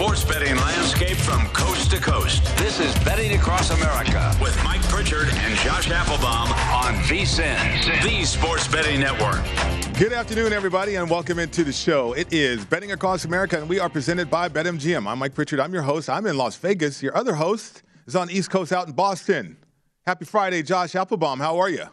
[0.00, 2.42] Sports betting landscape from coast to coast.
[2.56, 8.66] This is Betting Across America with Mike Pritchard and Josh Applebaum on VSIN, the Sports
[8.66, 9.44] Betting Network.
[9.98, 12.14] Good afternoon, everybody, and welcome into the show.
[12.14, 15.06] It is Betting Across America, and we are presented by BetMGM.
[15.06, 15.60] I'm Mike Pritchard.
[15.60, 16.08] I'm your host.
[16.08, 17.02] I'm in Las Vegas.
[17.02, 19.58] Your other host is on East Coast out in Boston.
[20.06, 21.40] Happy Friday, Josh Applebaum.
[21.40, 21.84] How are you?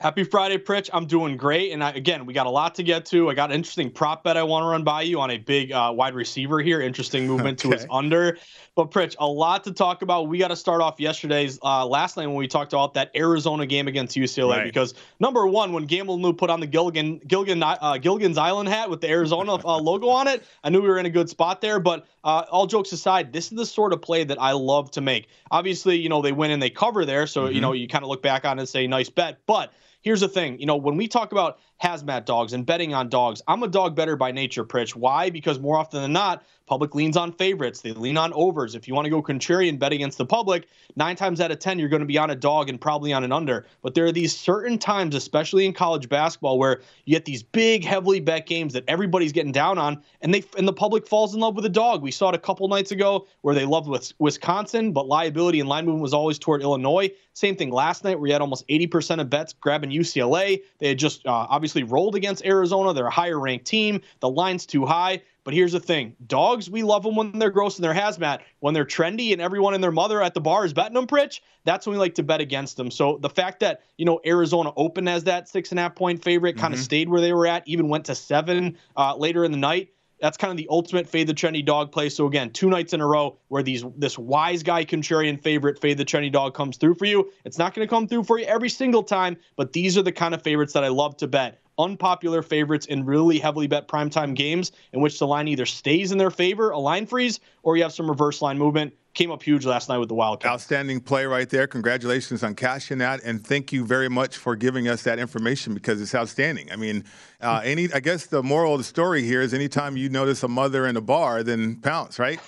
[0.00, 0.88] Happy Friday, Pritch.
[0.92, 1.72] I'm doing great.
[1.72, 3.28] And I, again, we got a lot to get to.
[3.28, 5.72] I got an interesting prop bet I want to run by you on a big
[5.72, 6.80] uh, wide receiver here.
[6.80, 7.74] Interesting movement okay.
[7.74, 8.38] to his under.
[8.76, 10.28] But, Pritch, a lot to talk about.
[10.28, 13.66] We got to start off yesterday's uh, last night when we talked about that Arizona
[13.66, 14.58] game against UCLA.
[14.58, 14.64] Right.
[14.64, 18.90] Because, number one, when Gamble knew put on the Gilligan, Gilligan, uh, Gilligan's Island hat
[18.90, 21.60] with the Arizona uh, logo on it, I knew we were in a good spot
[21.60, 21.80] there.
[21.80, 25.00] But uh, all jokes aside, this is the sort of play that I love to
[25.00, 25.26] make.
[25.50, 27.26] Obviously, you know, they win and they cover there.
[27.26, 27.54] So, mm-hmm.
[27.56, 29.40] you know, you kind of look back on it and say, nice bet.
[29.44, 29.72] But,
[30.08, 33.40] here's the thing you know when we talk about hazmat dogs and betting on dogs.
[33.46, 34.96] I'm a dog better by nature pritch.
[34.96, 35.30] Why?
[35.30, 37.80] Because more often than not public leans on favorites.
[37.80, 38.74] They lean on overs.
[38.74, 41.78] If you want to go contrarian bet against the public nine times out of ten
[41.78, 43.66] you're going to be on a dog and probably on an under.
[43.82, 47.84] But there are these certain times especially in college basketball where you get these big
[47.84, 51.40] heavily bet games that everybody's getting down on and they and the public falls in
[51.40, 52.02] love with a dog.
[52.02, 55.86] We saw it a couple nights ago where they loved wisconsin but liability and line
[55.86, 57.10] movement was always toward illinois.
[57.32, 60.98] Same thing last night where you had almost 80% of bets grabbing ucla they had
[60.98, 65.20] just uh, obviously rolled against arizona they're a higher ranked team the line's too high
[65.48, 68.40] but here's the thing dogs, we love them when they're gross and they're hazmat.
[68.60, 71.40] When they're trendy and everyone and their mother at the bar is betting them, Pritch,
[71.64, 72.90] that's when we like to bet against them.
[72.90, 76.22] So the fact that, you know, Arizona opened as that six and a half point
[76.22, 76.60] favorite, mm-hmm.
[76.60, 79.56] kind of stayed where they were at, even went to seven uh, later in the
[79.56, 79.88] night.
[80.20, 82.08] That's kind of the ultimate fade the trendy dog play.
[82.08, 85.98] So again, two nights in a row where these this wise guy contrarian favorite fade
[85.98, 87.30] the trendy dog comes through for you.
[87.44, 90.12] It's not going to come through for you every single time, but these are the
[90.12, 94.34] kind of favorites that I love to bet unpopular favorites in really heavily bet primetime
[94.34, 97.82] games in which the line either stays in their favor, a line freeze, or you
[97.82, 98.92] have some reverse line movement.
[99.14, 100.52] Came up huge last night with the Wildcats.
[100.52, 101.66] Outstanding play right there.
[101.66, 106.00] Congratulations on cashing that, and thank you very much for giving us that information because
[106.00, 106.70] it's outstanding.
[106.70, 107.04] I mean,
[107.40, 110.48] uh, any I guess the moral of the story here is anytime you notice a
[110.48, 112.38] mother in a bar, then pounce, right?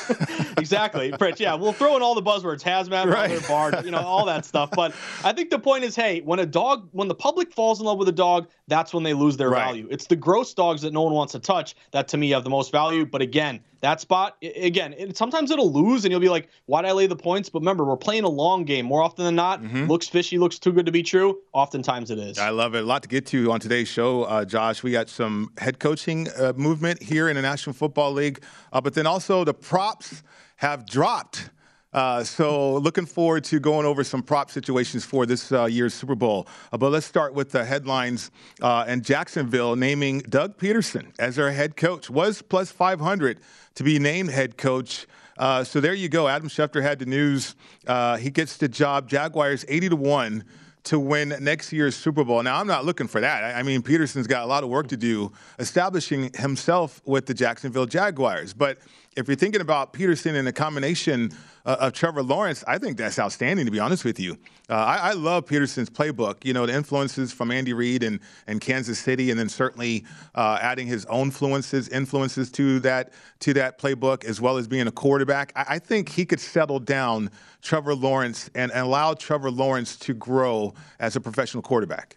[0.58, 1.38] exactly, Pritch.
[1.38, 3.30] Yeah, we'll throw in all the buzzwords: hazmat, right.
[3.30, 4.70] mother, bar, you know, all that stuff.
[4.70, 4.94] But
[5.24, 7.98] I think the point is, hey, when a dog, when the public falls in love
[7.98, 9.64] with a dog, that's when they lose their right.
[9.64, 9.88] value.
[9.90, 12.50] It's the gross dogs that no one wants to touch that, to me, have the
[12.50, 13.06] most value.
[13.06, 16.88] But again, that spot again it, sometimes it'll lose and you'll be like why did
[16.88, 17.48] i lay the points?
[17.48, 18.86] But remember we're playing a long game.
[18.86, 19.86] More often than not mm-hmm.
[19.86, 21.40] looks fishy looks too good to be true.
[21.52, 22.38] Oftentimes it is.
[22.38, 22.84] I love it.
[22.84, 24.22] A lot to get to on today's show.
[24.24, 28.42] Uh, josh we got some head coaching uh, movement here in the national football league.
[28.72, 30.22] Uh, but then also the props
[30.56, 31.50] have dropped
[31.92, 36.14] uh, so looking forward to going over some prop situations for this uh, year's Super
[36.14, 36.46] Bowl.
[36.72, 38.30] Uh, but let's start with the headlines.
[38.60, 43.40] Uh, and Jacksonville naming Doug Pederson as their head coach was plus 500
[43.74, 45.06] to be named head coach.
[45.36, 46.28] Uh, so there you go.
[46.28, 47.56] Adam Schefter had the news.
[47.86, 49.08] Uh, he gets the job.
[49.08, 50.44] Jaguars 80 to 1
[50.84, 52.42] to win next year's Super Bowl.
[52.42, 53.56] Now, I'm not looking for that.
[53.56, 57.86] I mean, Pederson's got a lot of work to do establishing himself with the Jacksonville
[57.86, 58.52] Jaguars.
[58.52, 58.78] But
[59.16, 61.32] if you're thinking about Pederson in a combination
[61.64, 64.36] uh, of Trevor Lawrence, I think that's outstanding, to be honest with you.
[64.68, 66.44] Uh, I, I, love Pederson's playbook.
[66.44, 70.04] You know, the influences from Andy Reid and, and Kansas City, and then certainly
[70.34, 74.86] uh, adding his own influences influences to that to that playbook, as well as being
[74.86, 75.52] a quarterback.
[75.54, 77.30] I, I think he could settle down
[77.60, 82.16] Trevor Lawrence and, and allow Trevor Lawrence to grow as a professional quarterback.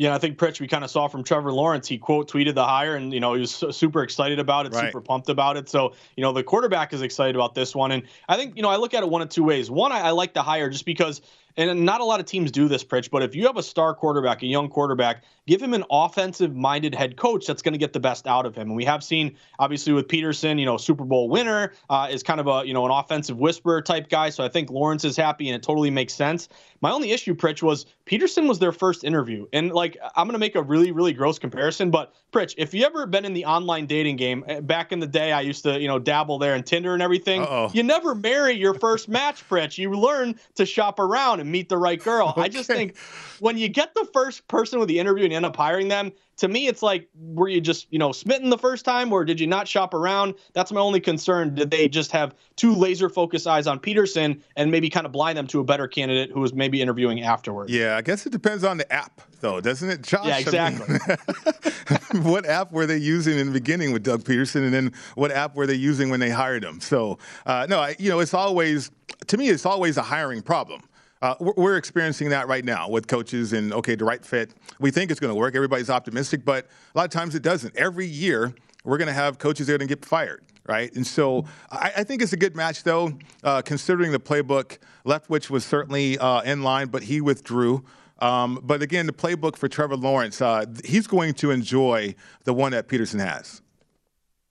[0.00, 1.86] Yeah, I think Pritch, we kind of saw from Trevor Lawrence.
[1.86, 4.86] He quote tweeted the hire, and you know he was super excited about it, right.
[4.86, 5.68] super pumped about it.
[5.68, 8.70] So you know the quarterback is excited about this one, and I think you know
[8.70, 9.70] I look at it one of two ways.
[9.70, 11.20] One, I, I like the hire just because
[11.60, 13.94] and not a lot of teams do this, Pritch, but if you have a star
[13.94, 17.92] quarterback, a young quarterback, give him an offensive minded head coach that's going to get
[17.92, 18.68] the best out of him.
[18.68, 22.40] And we have seen, obviously, with Pederson, you know, Super Bowl winner uh, is kind
[22.40, 24.30] of a, you know, an offensive whisperer type guy.
[24.30, 26.48] So I think Lawrence is happy and it totally makes sense.
[26.80, 29.46] My only issue, Pritch, was Pederson was their first interview.
[29.52, 32.84] And like, I'm going to make a really, really gross comparison, but Pritch, if you
[32.84, 35.80] ever been in the online dating game, eh, back in the day, I used to,
[35.80, 37.42] you know, dabble there in Tinder and everything.
[37.42, 37.70] Uh-oh.
[37.72, 39.78] You never marry your first match, Pritch.
[39.78, 42.28] You learn to shop around and meet the right girl.
[42.30, 42.42] Okay.
[42.42, 42.96] I just think
[43.40, 46.12] when you get the first person with the interview and you end up hiring them,
[46.40, 49.38] to me, it's like, were you just, you know, smitten the first time or did
[49.38, 50.34] you not shop around?
[50.54, 51.54] That's my only concern.
[51.54, 55.36] Did they just have two laser focused eyes on Pederson and maybe kind of blind
[55.36, 57.70] them to a better candidate who was maybe interviewing afterwards?
[57.70, 60.26] Yeah, I guess it depends on the app, though, doesn't it, Josh?
[60.26, 60.96] Yeah, exactly.
[61.06, 64.92] I mean, what app were they using in the beginning with Doug Pederson and then
[65.16, 66.80] what app were they using when they hired him?
[66.80, 68.90] So, uh, no, I, you know, it's always,
[69.26, 70.80] to me, it's always a hiring problem.
[71.22, 74.54] Uh, we're experiencing that right now with coaches and okay, the right fit.
[74.78, 75.54] We think it's going to work.
[75.54, 77.76] Everybody's optimistic, but a lot of times it doesn't.
[77.76, 80.90] Every year, we're going to have coaches that are going to get fired, right?
[80.94, 83.12] And so I, I think it's a good match, though,
[83.44, 84.78] uh, considering the playbook.
[85.04, 87.84] Leftwich was certainly uh, in line, but he withdrew.
[88.20, 92.14] Um, but again, the playbook for Trevor Lawrence, uh, he's going to enjoy
[92.44, 93.60] the one that Pederson has.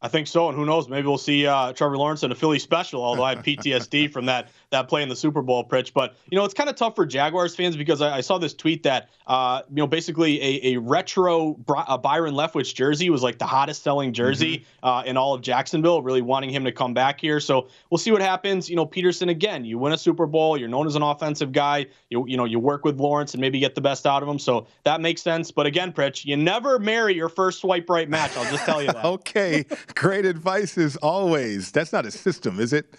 [0.01, 0.88] I think so, and who knows?
[0.88, 3.04] Maybe we'll see uh, Trevor Lawrence in a Philly special.
[3.04, 5.92] Although I have PTSD from that that play in the Super Bowl, Pritch.
[5.92, 8.54] But you know, it's kind of tough for Jaguars fans because I, I saw this
[8.54, 13.40] tweet that uh, you know basically a, a retro uh, Byron Leftwich jersey was like
[13.40, 14.86] the hottest selling jersey mm-hmm.
[14.88, 16.01] uh, in all of Jacksonville.
[16.01, 17.42] Really wanting him to come back here.
[17.42, 18.69] So we'll see what happens.
[18.69, 19.66] You know, Pederson again.
[19.66, 20.57] You win a Super Bowl.
[20.57, 21.88] You're known as an offensive guy.
[22.10, 24.40] You you know you work with Lawrence and maybe get the best out of him.
[24.40, 25.51] So that makes sense.
[25.51, 28.38] But again, Pritch, you never marry your first swipe right match.
[28.38, 29.04] I'll just tell you that.
[29.10, 31.71] okay, great advice is always.
[31.71, 32.95] That's not a system, is it?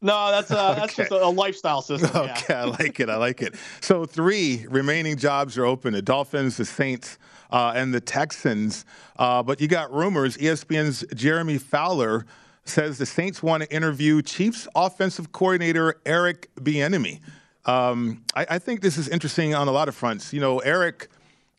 [0.00, 0.80] No, that's uh, okay.
[0.80, 2.10] that's just a, lifestyle system.
[2.14, 2.62] Okay, yeah.
[2.62, 3.08] I like it.
[3.08, 3.54] I like it.
[3.80, 7.18] So three remaining jobs are open: the Dolphins, the Saints,
[7.50, 8.84] uh, and the Texans.
[9.18, 10.36] Uh, but you got rumors.
[10.36, 12.26] ESPN's Jeremy Fowler
[12.64, 17.20] says the Saints want to interview Chiefs offensive coordinator Eric Bieniemy.
[17.66, 20.34] Um, I, I, think this is interesting on a lot of fronts.
[20.34, 21.08] You know, Eric,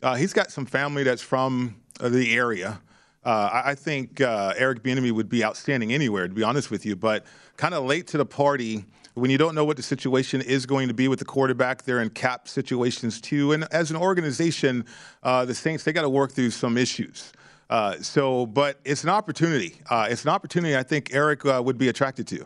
[0.04, 2.80] uh, he's got some family that's from the area.
[3.26, 6.96] Uh, I think uh, Eric Bieniemy would be outstanding anywhere, to be honest with you.
[6.96, 7.26] But
[7.58, 8.86] kind of late to the party
[9.16, 11.84] when you don't know what the situation is going to be with the quarterback.
[11.84, 14.86] They're in cap situations too, and as an organization,
[15.24, 17.34] uh, the Saints they got to work through some issues.
[17.70, 19.76] Uh, so, but it's an opportunity.
[19.90, 22.46] Uh, it's an opportunity I think Eric uh, would be attracted to.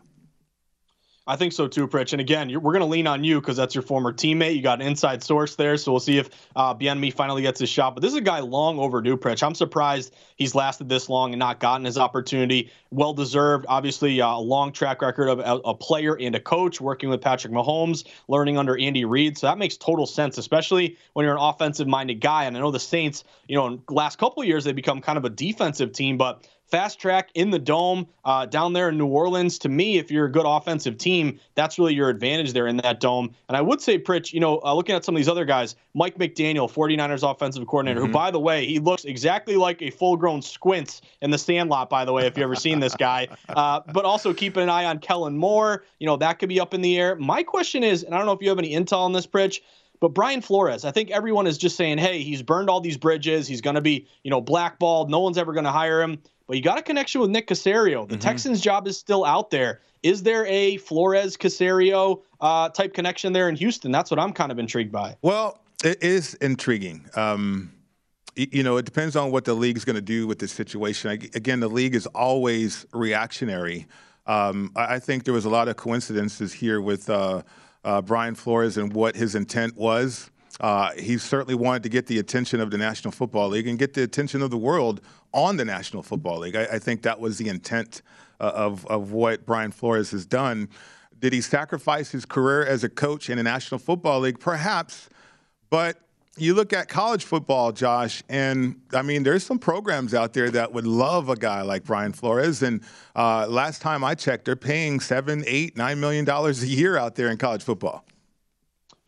[1.29, 2.11] I think so too, Pritch.
[2.11, 4.55] And again, we're going to lean on you because that's your former teammate.
[4.55, 7.69] You got an inside source there, so we'll see if uh, Bieniemy finally gets his
[7.69, 7.93] shot.
[7.93, 9.43] But this is a guy long overdue, Pritch.
[9.43, 12.71] I'm surprised he's lasted this long and not gotten his opportunity.
[12.89, 13.67] Well deserved.
[13.69, 17.21] Obviously, uh, a long track record of a, a, player and a coach, working with
[17.21, 19.37] Patrick Mahomes, learning under Andy Reid.
[19.37, 22.45] So that makes total sense, especially when you're an offensive-minded guy.
[22.45, 25.19] And I know the Saints, you know, in the last couple years they become kind
[25.19, 29.07] of a defensive team, but fast track in the dome uh, down there in New
[29.07, 29.57] Orleans.
[29.59, 32.99] To me, if you're a good offensive team, that's really your advantage there in that
[32.99, 33.33] dome.
[33.47, 35.75] And I would say, Pritch, you know, uh, looking at some of these other guys,
[35.93, 38.07] Mike McDaniel, 49ers offensive coordinator, mm-hmm.
[38.07, 41.89] who, by the way, he looks exactly like a full grown squints in the sandlot,
[41.89, 43.27] by the way, if you've ever seen this guy.
[43.49, 45.83] Uh, but also keeping an eye on Kellen Moore.
[45.99, 47.15] You know, that could be up in the air.
[47.15, 49.61] My question is, and I don't know if you have any intel on this, Pritch,
[49.99, 53.47] but Brian Flores, I think everyone is just saying, hey, he's burned all these bridges.
[53.47, 55.09] He's going to be, you know, blackballed.
[55.09, 56.19] No one's ever going to hire him
[56.49, 58.09] but you got a connection with Nick Caserio.
[58.09, 58.21] The mm-hmm.
[58.21, 59.81] Texans' job is still out there.
[60.01, 63.91] Is there a Flores Caserio uh, type connection there in Houston?
[63.91, 65.15] That's what I'm kind of intrigued by.
[65.21, 67.07] Well, it is intriguing.
[67.15, 67.71] Um,
[68.35, 71.11] you know, it depends on what the league is going to do with this situation.
[71.11, 73.85] Again, the league is always reactionary.
[74.25, 77.43] Um, I think there was a lot of coincidences here with uh,
[77.83, 80.29] uh, Brian Flores and what his intent was.
[80.59, 83.93] Uh, he certainly wanted to get the attention of the National Football League and get
[83.93, 84.99] the attention of the world
[85.33, 86.55] on the National Football League.
[86.55, 88.01] I, I think that was the intent
[88.39, 90.67] uh, of, of what Brian Flores has done.
[91.19, 94.39] Did he sacrifice his career as a coach in the National Football League?
[94.39, 95.09] Perhaps.
[95.69, 95.97] But
[96.41, 100.73] you look at college football, Josh, and I mean, there's some programs out there that
[100.73, 102.61] would love a guy like Brian Flores.
[102.63, 102.81] And
[103.15, 107.15] uh, last time I checked, they're paying seven, eight, nine million dollars a year out
[107.15, 108.05] there in college football.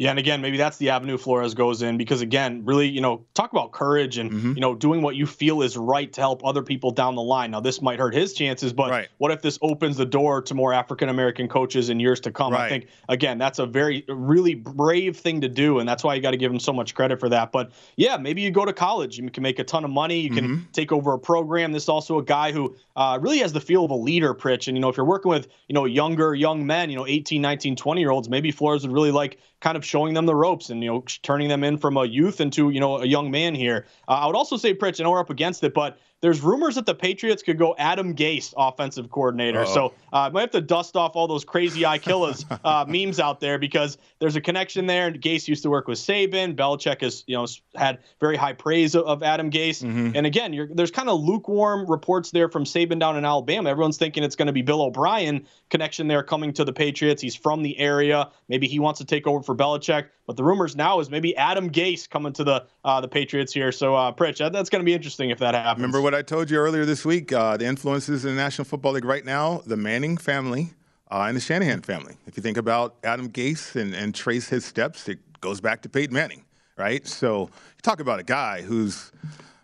[0.01, 3.23] Yeah, and again, maybe that's the avenue Flores goes in because again, really, you know,
[3.35, 4.53] talk about courage and mm-hmm.
[4.53, 7.51] you know doing what you feel is right to help other people down the line.
[7.51, 9.09] Now, this might hurt his chances, but right.
[9.19, 12.51] what if this opens the door to more African American coaches in years to come?
[12.51, 12.63] Right.
[12.63, 16.21] I think again, that's a very really brave thing to do, and that's why you
[16.23, 17.51] got to give him so much credit for that.
[17.51, 20.31] But yeah, maybe you go to college, you can make a ton of money, you
[20.31, 20.71] can mm-hmm.
[20.71, 21.73] take over a program.
[21.73, 24.67] This is also a guy who uh, really has the feel of a leader, Pritch.
[24.67, 27.39] And you know, if you're working with you know younger young men, you know, 18,
[27.39, 30.69] 19, 20 year olds, maybe Flores would really like kind of showing them the ropes
[30.69, 33.55] and you know turning them in from a youth into you know a young man
[33.55, 33.85] here.
[34.07, 36.75] Uh, I would also say, Pritch, I know we're up against it, but there's rumors
[36.75, 39.61] that the Patriots could go Adam Gase offensive coordinator.
[39.61, 39.73] Uh-oh.
[39.73, 43.19] So uh, I might have to dust off all those crazy eye killers uh, memes
[43.19, 45.07] out there because there's a connection there.
[45.07, 46.55] And Gase used to work with Saban.
[46.55, 49.83] Belichick has you know had very high praise of, of Adam Gase.
[49.83, 50.11] Mm-hmm.
[50.15, 53.69] And again, there's kind of lukewarm reports there from Saban down in Alabama.
[53.69, 57.21] Everyone's thinking it's going to be Bill O'Brien connection there coming to the Patriots.
[57.21, 58.29] He's from the area.
[58.47, 60.07] Maybe he wants to take over for Belichick.
[60.31, 63.73] But the rumors now is maybe Adam Gase coming to the uh, the Patriots here.
[63.73, 65.81] So, uh, Pritch, that, that's going to be interesting if that happens.
[65.81, 67.33] Remember what I told you earlier this week?
[67.33, 70.69] Uh, the influences in the National Football League right now: the Manning family
[71.11, 72.15] uh, and the Shanahan family.
[72.27, 75.89] If you think about Adam Gase and, and trace his steps, it goes back to
[75.89, 76.45] Peyton Manning,
[76.77, 77.05] right?
[77.05, 79.11] So, you talk about a guy who's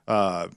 [0.10, 0.50] uh,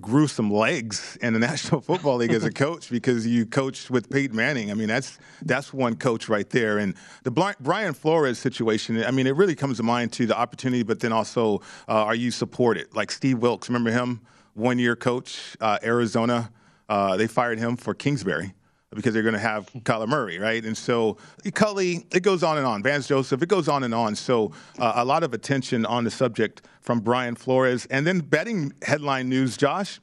[0.00, 4.08] grew some legs in the National Football League as a coach because you coached with
[4.10, 4.70] Peyton Manning.
[4.70, 6.78] I mean, that's that's one coach right there.
[6.78, 6.94] And
[7.24, 7.30] the
[7.60, 11.12] Brian Flores situation, I mean, it really comes to mind to the opportunity, but then
[11.12, 11.58] also,
[11.88, 12.94] uh, are you supported?
[12.94, 14.20] Like Steve Wilks, remember him,
[14.54, 16.50] one year coach, uh, Arizona.
[16.88, 18.54] Uh, they fired him for Kingsbury
[18.94, 20.64] because they're going to have Kyler Murray, right?
[20.64, 21.16] And so
[21.54, 22.82] Culley, it goes on and on.
[22.82, 24.14] Vance Joseph, it goes on and on.
[24.14, 27.86] So uh, a lot of attention on the subject from Brian Flores.
[27.86, 30.00] And then betting headline news, Josh.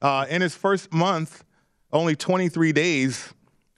[0.00, 1.44] Uh, in his first month,
[1.92, 3.32] only 23 days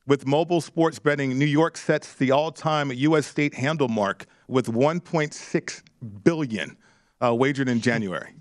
[0.07, 3.27] with mobile sports betting, New York sets the all-time U.S.
[3.27, 5.83] state handle mark with 1.6
[6.23, 6.77] billion
[7.23, 8.35] uh, wagered in January.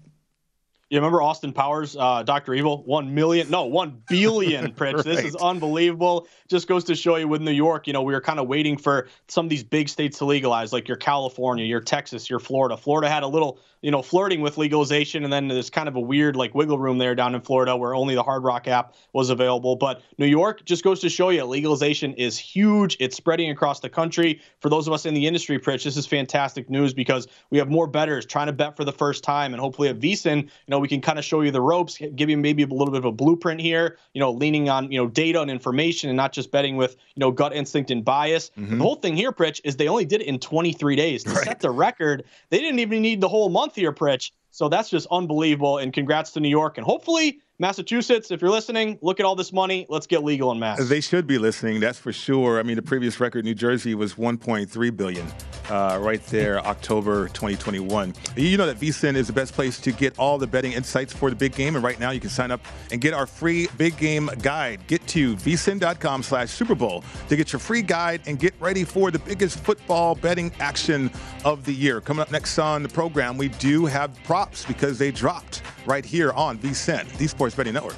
[0.94, 4.72] You remember Austin Powers, uh, Doctor Evil, one million, no, one billion.
[4.76, 5.04] Pritch, right.
[5.04, 6.28] this is unbelievable.
[6.48, 8.78] Just goes to show you with New York, you know, we were kind of waiting
[8.78, 12.78] for some of these big states to legalize, like your California, your Texas, your Florida.
[12.78, 16.00] Florida had a little you know, flirting with legalization, and then there's kind of a
[16.00, 19.30] weird like wiggle room there down in Florida where only the Hard Rock app was
[19.30, 19.76] available.
[19.76, 22.96] But New York just goes to show you legalization is huge.
[23.02, 24.40] It's spreading across the country.
[24.62, 27.70] For those of us in the industry, Pritch, this is fantastic news because we have
[27.70, 30.80] more betters trying to bet for the first time, and hopefully at VSiN, you know,
[30.84, 33.06] we can kind of show you the ropes, give you maybe a little bit of
[33.06, 33.98] a blueprint here.
[34.14, 37.22] You know, leaning on you know data and information, and not just betting with you
[37.22, 38.52] know gut instinct and bias.
[38.60, 38.80] Mm-hmm.
[38.80, 41.46] The whole thing here, Pritch, is they only did it in 23 days to right.
[41.46, 42.26] set the record.
[42.50, 44.32] They didn't even need the whole month here, Pritch.
[44.52, 45.78] So that's just unbelievable.
[45.78, 46.78] And congrats to New York.
[46.78, 49.86] And hopefully, Massachusetts, if you're listening, look at all this money.
[49.90, 50.88] Let's get legal in Mass.
[50.88, 52.60] They should be listening, that's for sure.
[52.60, 55.26] I mean, the previous record, New Jersey, was 1.3 billion,
[55.70, 58.14] uh, right there, October 2021.
[58.36, 61.30] You know that VSiN is the best place to get all the betting insights for
[61.30, 63.98] the big game, and right now you can sign up and get our free big
[63.98, 64.86] game guide.
[64.88, 69.20] Get to vsin.com/slash Super Bowl to get your free guide and get ready for the
[69.20, 71.12] biggest football betting action
[71.46, 72.02] of the year.
[72.02, 76.32] Coming up next on the program, we do have props because they dropped right here
[76.32, 77.98] on VSiN, the Sports Betting Network.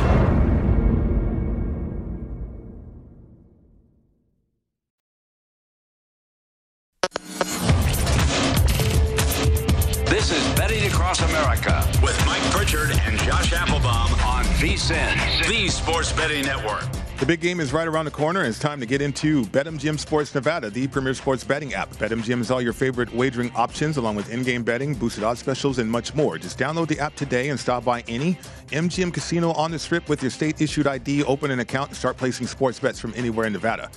[17.21, 18.39] The big game is right around the corner.
[18.39, 21.91] And it's time to get into BetMGM Sports Nevada, the premier sports betting app.
[21.91, 25.89] BetMGM has all your favorite wagering options, along with in-game betting, boosted odds specials, and
[25.89, 26.39] much more.
[26.39, 30.23] Just download the app today and stop by any MGM casino on the strip with
[30.23, 33.91] your state-issued ID, open an account, and start placing sports bets from anywhere in Nevada.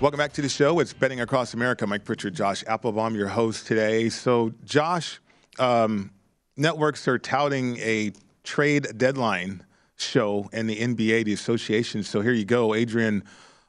[0.00, 0.78] Welcome back to the show.
[0.78, 1.86] It's Betting Across America.
[1.86, 4.08] Mike Pritchard, Josh Applebaum, your host today.
[4.08, 5.20] So, Josh,
[5.58, 6.12] um,
[6.56, 12.02] networks are touting a trade deadline show and the NBA, the association.
[12.02, 12.74] So here you go.
[12.74, 13.24] Adrian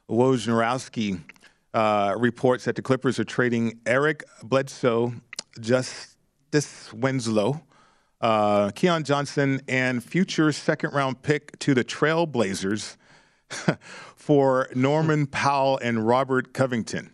[0.08, 1.20] Wojnarowski
[1.74, 5.12] uh, reports that the Clippers are trading Eric Bledsoe,
[5.60, 7.62] Justice Winslow,
[8.20, 12.96] uh, Keon Johnson, and future second round pick to the Trailblazers
[14.16, 17.10] for Norman Powell and Robert Covington.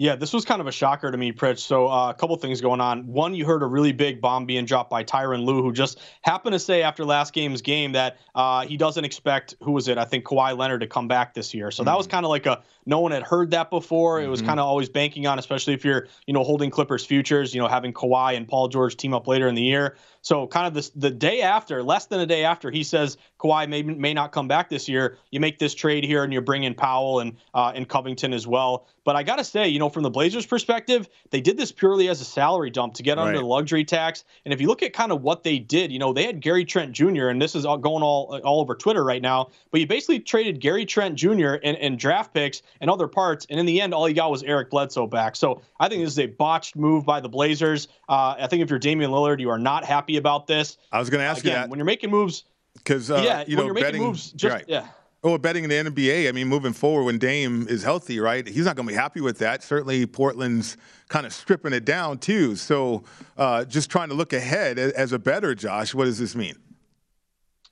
[0.00, 1.58] Yeah, this was kind of a shocker to me, Pritch.
[1.58, 3.04] So uh, a couple things going on.
[3.08, 6.52] One, you heard a really big bomb being dropped by Tyronn Lue, who just happened
[6.52, 9.98] to say after last game's game that uh, he doesn't expect who was it?
[9.98, 11.72] I think Kawhi Leonard to come back this year.
[11.72, 11.88] So mm-hmm.
[11.88, 12.10] that was mm.
[12.10, 14.18] kind of like a no one had heard that before.
[14.18, 14.26] Mm-hmm.
[14.28, 14.50] It was mm-hmm.
[14.50, 17.66] kind of always banking on, especially if you're you know holding Clippers futures, you know
[17.66, 19.96] having Kawhi and Paul George team up later in the year.
[20.22, 23.68] So kind of this the day after, less than a day after, he says Kawhi
[23.68, 25.16] may may not come back this year.
[25.30, 28.46] You make this trade here, and you bring in Powell and uh, and Covington as
[28.46, 28.86] well.
[29.04, 32.20] But I gotta say, you know, from the Blazers' perspective, they did this purely as
[32.20, 33.28] a salary dump to get right.
[33.28, 34.24] under the luxury tax.
[34.44, 36.66] And if you look at kind of what they did, you know, they had Gary
[36.66, 37.28] Trent Jr.
[37.28, 39.48] and this is all going all all over Twitter right now.
[39.70, 41.54] But you basically traded Gary Trent Jr.
[41.62, 44.42] and, and draft picks and other parts, and in the end, all you got was
[44.42, 45.36] Eric Bledsoe back.
[45.36, 47.88] So I think this is a botched move by the Blazers.
[48.10, 50.76] Uh, I think if you're Damian Lillard, you are not happy about this.
[50.92, 52.44] I was going to ask Again, you that when you're making moves.
[52.74, 54.64] Because uh, yeah, you know, when you're betting, moves, just, right.
[54.68, 54.86] yeah.
[55.24, 58.46] Oh, betting in the NBA, I mean, moving forward when Dame is healthy, right?
[58.46, 59.64] He's not going to be happy with that.
[59.64, 60.76] Certainly, Portland's
[61.08, 62.54] kind of stripping it down, too.
[62.54, 63.02] So,
[63.36, 66.54] uh, just trying to look ahead as a better, Josh, what does this mean?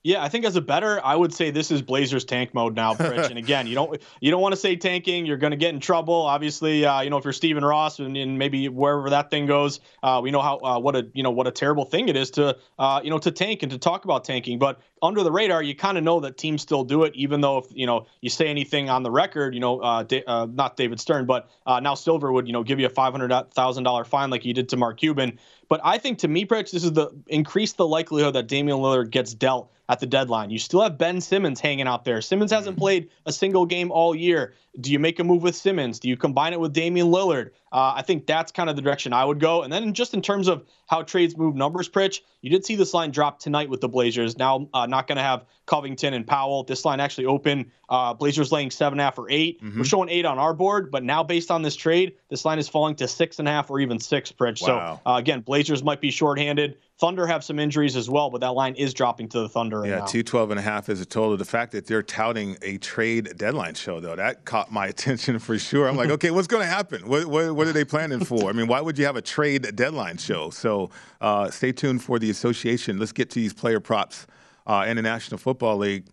[0.07, 2.95] Yeah, I think as a better, I would say this is Blazers tank mode now,
[2.95, 3.29] Pritch.
[3.29, 5.27] and again, you don't you don't want to say tanking.
[5.27, 6.15] You're going to get in trouble.
[6.15, 9.81] Obviously, uh, you know if you're Stephen Ross and, and maybe wherever that thing goes,
[10.05, 12.31] uh, we know how uh, what a you know what a terrible thing it is
[12.33, 14.61] to uh, you know to tank and to talk about tanking.
[14.61, 17.59] But under the radar, you kind of know that teams still do it, even though
[17.59, 21.01] if you know you say anything on the record, you know, uh, uh, not David
[21.01, 24.31] Stern, but now Silver would you know give you a five hundred thousand dollar fine
[24.31, 25.41] like he did to Mark Cuban.
[25.69, 29.11] But I think to me, Pritch, this is the increase the likelihood that Damian Lillard
[29.11, 30.51] gets dealt at the deadline.
[30.51, 32.21] You still have Ben Simmons hanging out there.
[32.21, 32.83] Simmons hasn't mm-hmm.
[32.83, 34.55] played a single game all year.
[34.81, 36.01] Do you make a move with Simmons?
[36.01, 37.51] Do you combine it with Damian Lillard?
[37.73, 39.63] Uh, I think that's kind of the direction I would go.
[39.63, 42.93] And then just in terms of how trades move numbers, Pritch, you did see this
[42.93, 44.37] line drop tonight with the Blazers.
[44.37, 46.65] Now uh, not going to have Covington and Powell.
[46.65, 47.71] This line actually open.
[47.89, 49.79] Uh, Blazers laying seven and a half or 8 we mm-hmm.
[49.79, 52.69] We're showing eight on our board, but now based on this trade, this line is
[52.69, 54.67] falling to six and a half or even six, Pritch.
[54.67, 55.01] Wow.
[55.05, 56.79] So uh, again, Blazers might be shorthanded.
[56.99, 59.91] Thunder have some injuries as well, but that line is dropping to the Thunder right
[59.91, 60.07] yeah, now.
[60.07, 61.37] 212 and a half is a total.
[61.37, 65.59] The fact that they're touting a trade deadline show, though, that caught my attention for
[65.59, 65.89] sure.
[65.89, 67.07] I'm like, okay, what's going to happen?
[67.07, 68.49] What, what, what, are they planning for?
[68.49, 70.51] I mean, why would you have a trade deadline show?
[70.51, 70.91] So
[71.21, 72.99] uh, stay tuned for the association.
[72.99, 74.27] Let's get to these player props
[74.67, 76.07] uh, in the National Football League.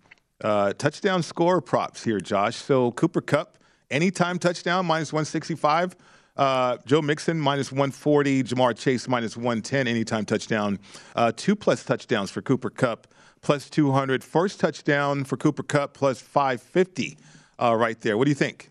[0.43, 2.57] Uh, touchdown score props here, Josh.
[2.57, 3.57] So Cooper Kupp,
[3.89, 5.95] anytime touchdown, minus 165.
[6.35, 10.79] Uh, Joe Mixon minus 140, Ja'Marr Chase minus 110, anytime touchdown.
[11.15, 13.07] Uh, two plus touchdowns for Cooper Kupp,
[13.41, 14.23] plus 200.
[14.23, 17.17] First touchdown for Cooper Kupp, plus 550
[17.61, 18.17] uh, right there.
[18.17, 18.69] What do you think?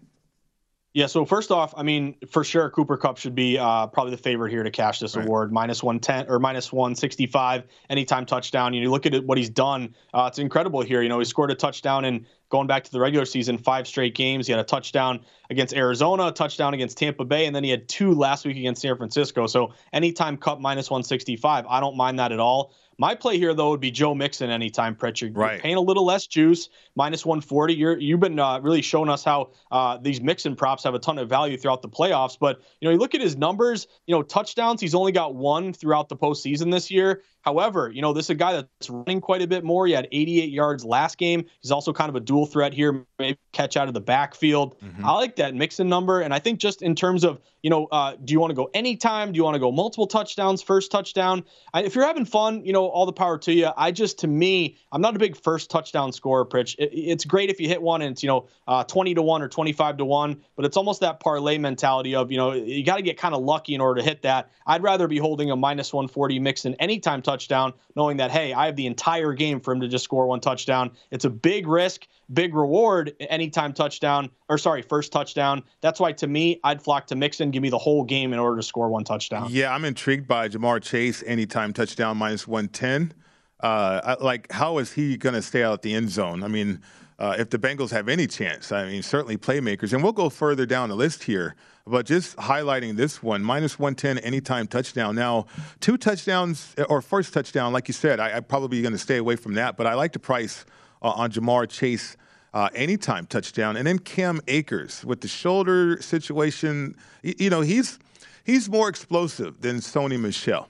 [0.95, 4.19] Yeah, so first off, I mean, for sure, Cooper Kupp should be uh, probably the
[4.19, 5.25] favorite here to cash this right.
[5.25, 5.51] award.
[5.51, 8.75] Minus 110 or minus 165 anytime touchdown.
[8.75, 11.01] You, know, you look at it, what he's done, uh, it's incredible here.
[11.01, 14.15] You know, he scored a touchdown in going back to the regular season, five straight
[14.15, 14.47] games.
[14.47, 17.89] He had a touchdown against Arizona, a touchdown against Tampa Bay, and then he had
[17.89, 19.47] two last week against San Francisco.
[19.47, 22.75] So anytime Kupp minus 165, I don't mind that at all.
[23.03, 25.37] My play here, though, would be Joe Mixon anytime, Pritchard.
[25.37, 25.61] Right.
[25.61, 27.75] Paying a little less juice, minus 140.
[27.75, 31.19] You're, you've been uh, really showing us how uh, these Mixon props have a ton
[31.19, 32.39] of value throughout the playoffs.
[32.39, 35.73] But, you know, you look at his numbers, you know, touchdowns, he's only got one
[35.73, 37.25] throughout the postseason this year.
[37.41, 39.85] However, you know, this is a guy that's running quite a bit more.
[39.89, 41.45] He had 88 yards last game.
[41.61, 44.79] He's also kind of a dual threat here, maybe catch out of the backfield.
[44.79, 45.05] Mm-hmm.
[45.05, 46.21] I like that Mixon number.
[46.21, 48.71] And I think just in terms of, you know, uh, do you want to go
[48.75, 49.33] anytime?
[49.33, 51.45] Do you want to go multiple touchdowns, first touchdown?
[51.73, 53.71] I, if you're having fun, you know, all the power to you.
[53.77, 56.75] I just, to me, I'm not a big first touchdown scorer, Pritch.
[56.79, 59.43] It, it's great if you hit one and it's, you know, uh, 20 to 1
[59.43, 62.97] or 25 to 1, but it's almost that parlay mentality of, you know, you got
[62.97, 64.51] to get kind of lucky in order to hit that.
[64.67, 68.67] I'd rather be holding a minus 140 Mixon anytime touchdown touchdown, knowing that, hey, I
[68.67, 70.93] have the entire game for him to just score one touchdown.
[71.11, 75.63] It's a big risk, big reward anytime touchdown, or sorry, first touchdown.
[75.81, 78.57] That's why to me, I'd flock to Mixon, give me the whole game in order
[78.57, 79.49] to score one touchdown.
[79.51, 83.15] Yeah, I'm intrigued by Ja'Marr Chase anytime touchdown minus 110.
[83.61, 86.43] Uh, like, how is he going to stay out the end zone?
[86.43, 86.81] I mean,
[87.19, 88.73] uh, if the Bengals have any chance.
[88.73, 89.93] I mean, certainly playmakers.
[89.93, 91.55] And we'll go further down the list here,
[91.87, 95.15] but just highlighting this one minus 110 anytime touchdown.
[95.15, 95.47] Now,
[95.79, 99.37] two touchdowns or first touchdown, like you said, I, am probably going to stay away
[99.37, 100.65] from that, but I like the price
[101.01, 102.17] uh, on Ja'Marr Chase.
[102.55, 106.95] Uh, anytime touchdown, and then Cam Akers with the shoulder situation.
[107.23, 107.99] You, you know, he's
[108.45, 110.69] he's more explosive than Sony Michel.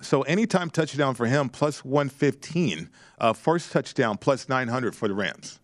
[0.00, 2.88] So anytime touchdown for him, plus 115.
[3.18, 5.60] Uh, first touchdown, plus 900 for the Rams.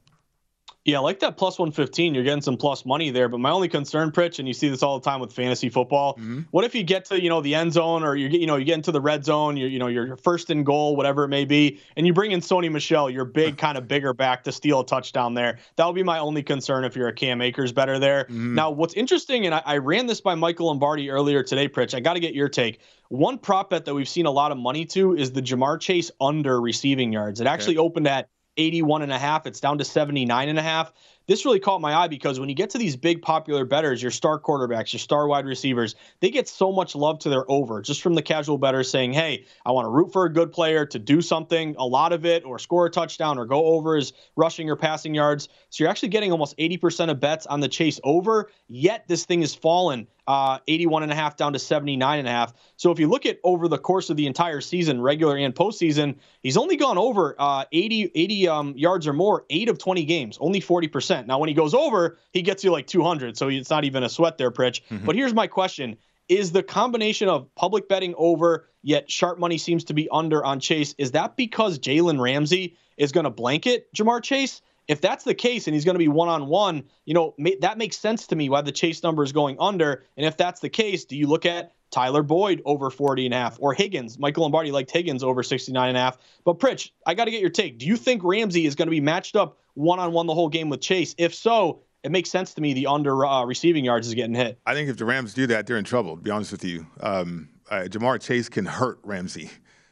[0.84, 2.14] Yeah, like that plus 115.
[2.14, 3.28] You're getting some plus money there.
[3.28, 6.14] But my only concern, Pritch, and you see this all the time with fantasy football.
[6.14, 6.40] Mm-hmm.
[6.50, 8.56] What if you get to, you know, the end zone or you get, you know,
[8.56, 11.28] you get into the red zone, you're, you know, you're first in goal, whatever it
[11.28, 14.52] may be, and you bring in Sony Michel, your big kind of bigger back to
[14.52, 15.58] steal a touchdown there.
[15.76, 18.24] That would be my only concern if you're a Cam Akers better there.
[18.24, 18.54] Mm-hmm.
[18.54, 21.92] Now, what's interesting, and I, I, ran this by Michael Lombardi earlier today, Pritch.
[21.94, 22.80] I got to get your take.
[23.08, 26.10] One prop bet that we've seen a lot of money to is the Jamar Chase
[26.20, 27.40] under receiving yards.
[27.40, 27.86] It actually okay.
[27.86, 29.46] opened at 81 and a half.
[29.46, 30.92] It's down to 79 and a half
[31.28, 34.10] this really caught my eye because when you get to these big popular betters, your
[34.10, 38.00] star quarterbacks, your star wide receivers, they get so much love to their over just
[38.00, 40.98] from the casual betters saying, hey, I want to root for a good player to
[40.98, 44.70] do something, a lot of it, or score a touchdown or go over his rushing
[44.70, 45.50] or passing yards.
[45.68, 49.42] So you're actually getting almost 80% of bets on the chase over, yet this thing
[49.42, 52.52] has fallen uh, 81 and a half down to 79 and a half.
[52.76, 56.16] So if you look at over the course of the entire season, regular and postseason,
[56.42, 60.36] he's only gone over uh, 80 80 um, yards or more, eight of 20 games,
[60.38, 61.26] only 40%.
[61.26, 64.08] Now when he goes over, he gets you like 200, so it's not even a
[64.10, 64.82] sweat there, Pritch.
[64.90, 65.06] Mm-hmm.
[65.06, 65.96] But here's my question:
[66.28, 70.60] Is the combination of public betting over, yet sharp money seems to be under on
[70.60, 70.94] Chase?
[70.98, 74.60] Is that because Jalen Ramsey is going to blanket Ja'Marr Chase?
[74.88, 77.76] If that's the case and he's going to be one on one, you know, that
[77.76, 80.04] makes sense to me why the chase number is going under.
[80.16, 83.36] And if that's the case, do you look at Tyler Boyd over 40 and a
[83.36, 84.18] half or Higgins?
[84.18, 86.16] Michael Lombardi liked Higgins over 69 and a half.
[86.44, 87.78] But Pritch, I got to get your take.
[87.78, 90.48] Do you think Ramsey is going to be matched up one on one the whole
[90.48, 91.14] game with Chase?
[91.18, 94.58] If so, it makes sense to me the under uh, receiving yards is getting hit.
[94.64, 96.86] I think if the Rams do that, they're in trouble, to be honest with you.
[97.00, 99.50] Um, uh, Ja'Marr Chase can hurt Ramsey.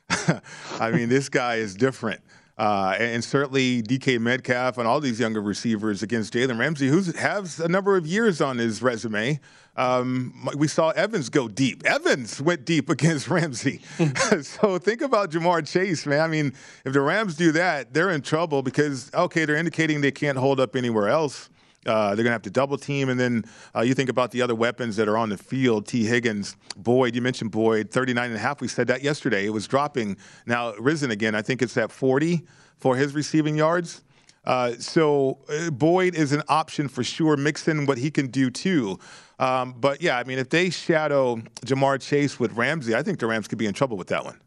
[0.81, 2.23] I mean, this guy is different.
[2.59, 7.61] Uh, and, certainly DK Metcalf and all these younger receivers against Jalen Ramsey, who has
[7.61, 9.41] a number of years on his resume.
[9.77, 11.85] Um, we saw Evans go deep.
[11.85, 13.83] Evans went deep against Ramsey.
[14.43, 16.21] so think about Ja'Marr Chase, man.
[16.21, 16.55] I mean,
[16.87, 20.59] if the Rams do that, they're in trouble because, okay, they're indicating they can't hold
[20.59, 21.51] up anywhere else.
[21.87, 23.09] Uh, they're going to have to double team.
[23.09, 23.45] And then
[23.75, 26.05] uh, you think about the other weapons that are on the field T.
[26.05, 28.61] Higgins, Boyd, you mentioned Boyd, 39 and a half.
[28.61, 29.47] We said that yesterday.
[29.47, 31.35] It was dropping, now risen again.
[31.35, 32.47] I think it's at 40
[32.79, 34.03] for his receiving yards.
[34.45, 37.37] Uh, so uh, Boyd is an option for sure.
[37.37, 38.99] Mixon, what he can do too.
[39.39, 43.27] Um, but yeah, I mean, if they shadow Ja'Marr Chase with Ramsey, I think the
[43.27, 44.41] Rams could be in trouble with that one.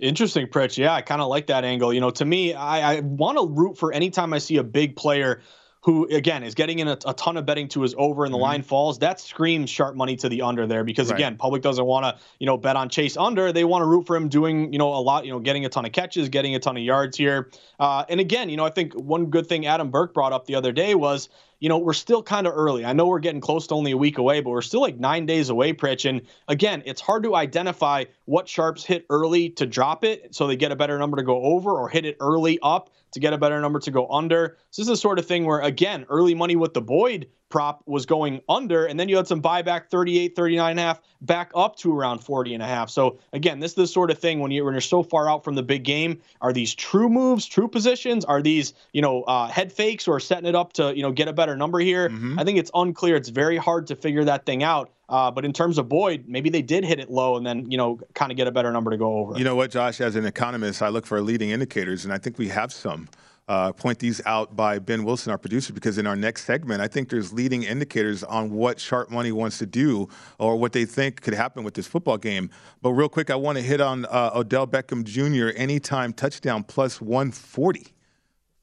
[0.00, 0.78] Interesting, Pritch.
[0.78, 1.92] Yeah, I kind of like that angle.
[1.92, 4.94] You know, to me, I, I want to root for anytime I see a big
[4.94, 5.42] player
[5.82, 8.36] who again is getting in a, a, ton of betting to his over and the
[8.36, 8.42] mm-hmm.
[8.42, 11.18] line falls, that screams sharp money to the under there because right.
[11.18, 13.52] again, public doesn't want to you know bet on Chase under.
[13.52, 15.68] They want to root for him doing you know a lot, you know, getting a
[15.68, 17.50] ton of catches, getting a ton of yards here.
[17.78, 20.56] Uh, and again, you know, I think one good thing Adam Burke brought up the
[20.56, 21.28] other day was
[21.60, 22.84] you know, we're still kind of early.
[22.84, 25.26] I know we're getting close to only a week away, but we're still like nine
[25.26, 26.08] days away, Pritch.
[26.08, 30.56] And again, it's hard to identify what sharps hit early to drop it so they
[30.56, 33.38] get a better number to go over or hit it early up to get a
[33.38, 34.58] better number to go under.
[34.70, 37.82] So this is the sort of thing where, again, early money with the Boyd prop
[37.86, 41.50] was going under, and then you had some buyback 38, 39 and a half back
[41.54, 42.90] up to around 40 and a half.
[42.90, 45.44] So again, this is the sort of thing when, you, when you're so far out
[45.44, 46.20] from the big game.
[46.40, 48.24] Are these true moves, true positions?
[48.24, 51.28] Are these, you know, uh, head fakes or setting it up to, you know, get
[51.28, 52.08] a better number here?
[52.08, 52.38] Mm-hmm.
[52.38, 53.16] I think it's unclear.
[53.16, 54.90] It's very hard to figure that thing out.
[55.08, 57.78] Uh, but in terms of Boyd, maybe they did hit it low and then, you
[57.78, 59.38] know, kind of get a better number to go over.
[59.38, 62.36] You know what, Josh, as an economist, I look for leading indicators, and I think
[62.36, 63.08] we have some
[63.48, 66.88] uh, point these out by Ben Wilson, our producer, because in our next segment, I
[66.88, 70.08] think there's leading indicators on what Sharp Money wants to do
[70.38, 72.50] or what they think could happen with this football game.
[72.82, 75.56] But real quick, I want to hit on uh, Odell Beckham Jr.
[75.58, 77.86] anytime touchdown plus 140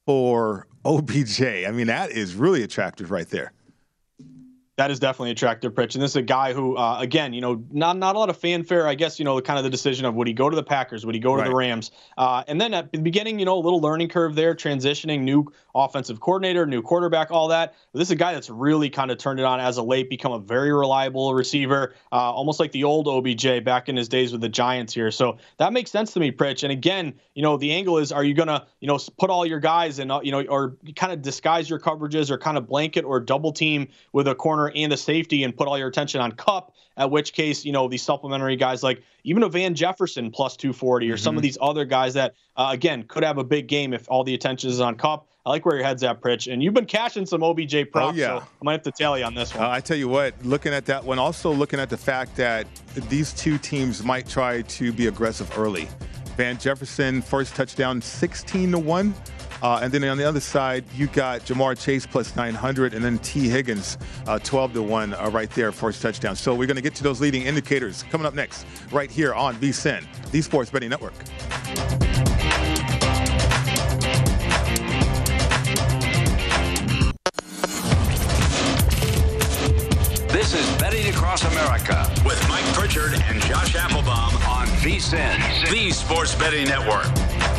[0.04, 1.42] for OBJ.
[1.42, 3.52] I mean, that is really attractive right there.
[4.76, 5.94] That is definitely attractive, Pritch.
[5.94, 8.36] And this is a guy who, uh, again, you know, not not a lot of
[8.36, 8.86] fanfare.
[8.86, 11.06] I guess you know, kind of the decision of would he go to the Packers,
[11.06, 11.48] would he go to right.
[11.48, 14.54] the Rams, uh, and then at the beginning, you know, a little learning curve there,
[14.54, 17.74] transitioning, new offensive coordinator, new quarterback, all that.
[17.92, 20.10] But this is a guy that's really kind of turned it on as a late,
[20.10, 24.32] become a very reliable receiver, uh, almost like the old OBJ back in his days
[24.32, 25.10] with the Giants here.
[25.10, 26.64] So that makes sense to me, Pritch.
[26.64, 29.60] And again, you know, the angle is, are you gonna, you know, put all your
[29.60, 33.20] guys and you know, or kind of disguise your coverages, or kind of blanket or
[33.20, 36.74] double team with a corner and a safety and put all your attention on Kupp,
[36.96, 41.10] at which case, you know, these supplementary guys like even a Van Jefferson plus 240
[41.10, 41.22] or mm-hmm.
[41.22, 41.42] some of mm-hmm.
[41.42, 44.70] these other guys that, uh, again, could have a big game if all the attention
[44.70, 45.28] is on Kupp.
[45.44, 46.52] I like where your head's at, Pritch.
[46.52, 48.40] And you've been cashing some OBJ props, oh, yeah.
[48.40, 49.64] so I might have to tell you on this one.
[49.64, 52.66] Uh, I tell you what, looking at that one, also looking at the fact that
[53.08, 55.88] these two teams might try to be aggressive early.
[56.36, 59.14] Van Jefferson, first touchdown, 16 to 1.
[59.62, 63.18] Uh, and then on the other side, you got Ja'Marr Chase plus 900, and then
[63.20, 63.48] T.
[63.48, 63.96] Higgins,
[64.26, 66.36] uh, 12 to 1, uh, right there, first touchdown.
[66.36, 69.56] So we're going to get to those leading indicators coming up next, right here on
[69.56, 71.14] VSIN, the Sports Betting Network.
[80.28, 84.05] This is Betting Across America with Mike Pritchard and Josh Applebaum on
[84.86, 87.12] VSIN, the Sports Betting Network.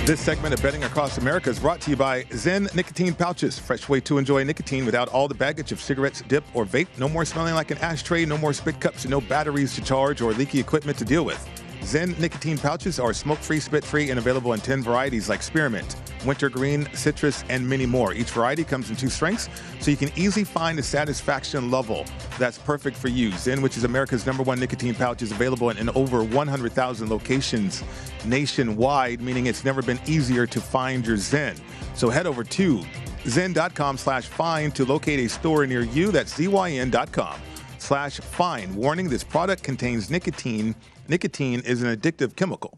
[0.05, 3.59] This segment of Betting Across America is brought to you by Zyn Nicotine Pouches.
[3.59, 6.87] Fresh way to enjoy nicotine without all the baggage of cigarettes, dip, or vape.
[6.97, 10.31] No more smelling like an ashtray, no more spit cups, no batteries to charge or
[10.31, 11.45] leaky equipment to deal with.
[11.81, 15.95] Zyn nicotine pouches are smoke free, spit free, and available in 10 varieties like spearmint,
[16.25, 18.13] wintergreen, citrus, and many more.
[18.13, 19.47] Each variety comes in two strengths,
[19.79, 22.05] so you can easily find a satisfaction level
[22.37, 23.29] that's perfect for you.
[23.31, 27.83] Zyn, which is America's number one nicotine pouch, is available in, in over 100,000 locations
[28.25, 31.55] nationwide, meaning it's never been easier to find your Zen.
[31.93, 32.83] So head over to
[33.23, 36.11] zyn.com slash find to locate a store near you.
[36.11, 37.41] That's zyn.com
[37.77, 38.75] slash find.
[38.75, 40.75] Warning, this product contains nicotine.
[41.09, 42.77] Nicotine is an addictive chemical.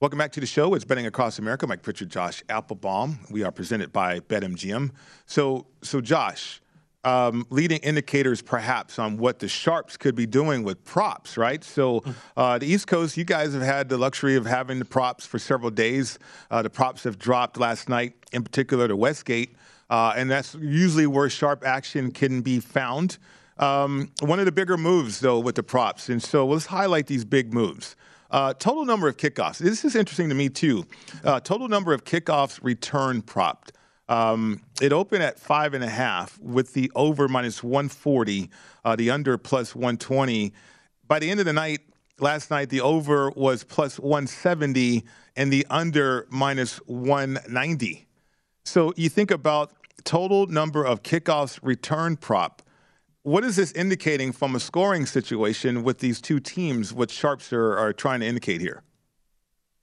[0.00, 0.74] Welcome back to the show.
[0.74, 1.66] It's Betting Across America.
[1.66, 3.20] Mike Pritchard, Josh Applebaum.
[3.30, 4.90] We are presented by BetMGM.
[5.24, 6.60] So, so Josh,
[7.04, 11.64] um, leading indicators perhaps on what the sharps could be doing with props, right?
[11.64, 12.04] So,
[12.36, 15.38] uh, the East Coast, you guys have had the luxury of having the props for
[15.38, 16.18] several days.
[16.50, 19.56] Uh, the props have dropped last night, in particular to Westgate,
[19.88, 23.18] uh, and that's usually where sharp action can be found.
[23.62, 27.24] Um, one of the bigger moves, though, with the props, and so let's highlight these
[27.24, 27.94] big moves.
[28.28, 29.58] Uh, total number of kickoffs.
[29.58, 30.84] This is interesting to me too.
[31.22, 33.70] Uh, total number of kickoffs return propped.
[34.08, 38.50] Um, it opened at five and a half with the over minus 140,
[38.84, 40.52] uh, the under plus 120.
[41.06, 41.82] By the end of the night,
[42.18, 45.04] last night, the over was plus 170
[45.36, 48.08] and the under minus 190.
[48.64, 49.72] So you think about
[50.02, 52.61] total number of kickoffs return prop.
[53.24, 57.78] What is this indicating from a scoring situation with these two teams, what Sharps are,
[57.78, 58.82] are trying to indicate here?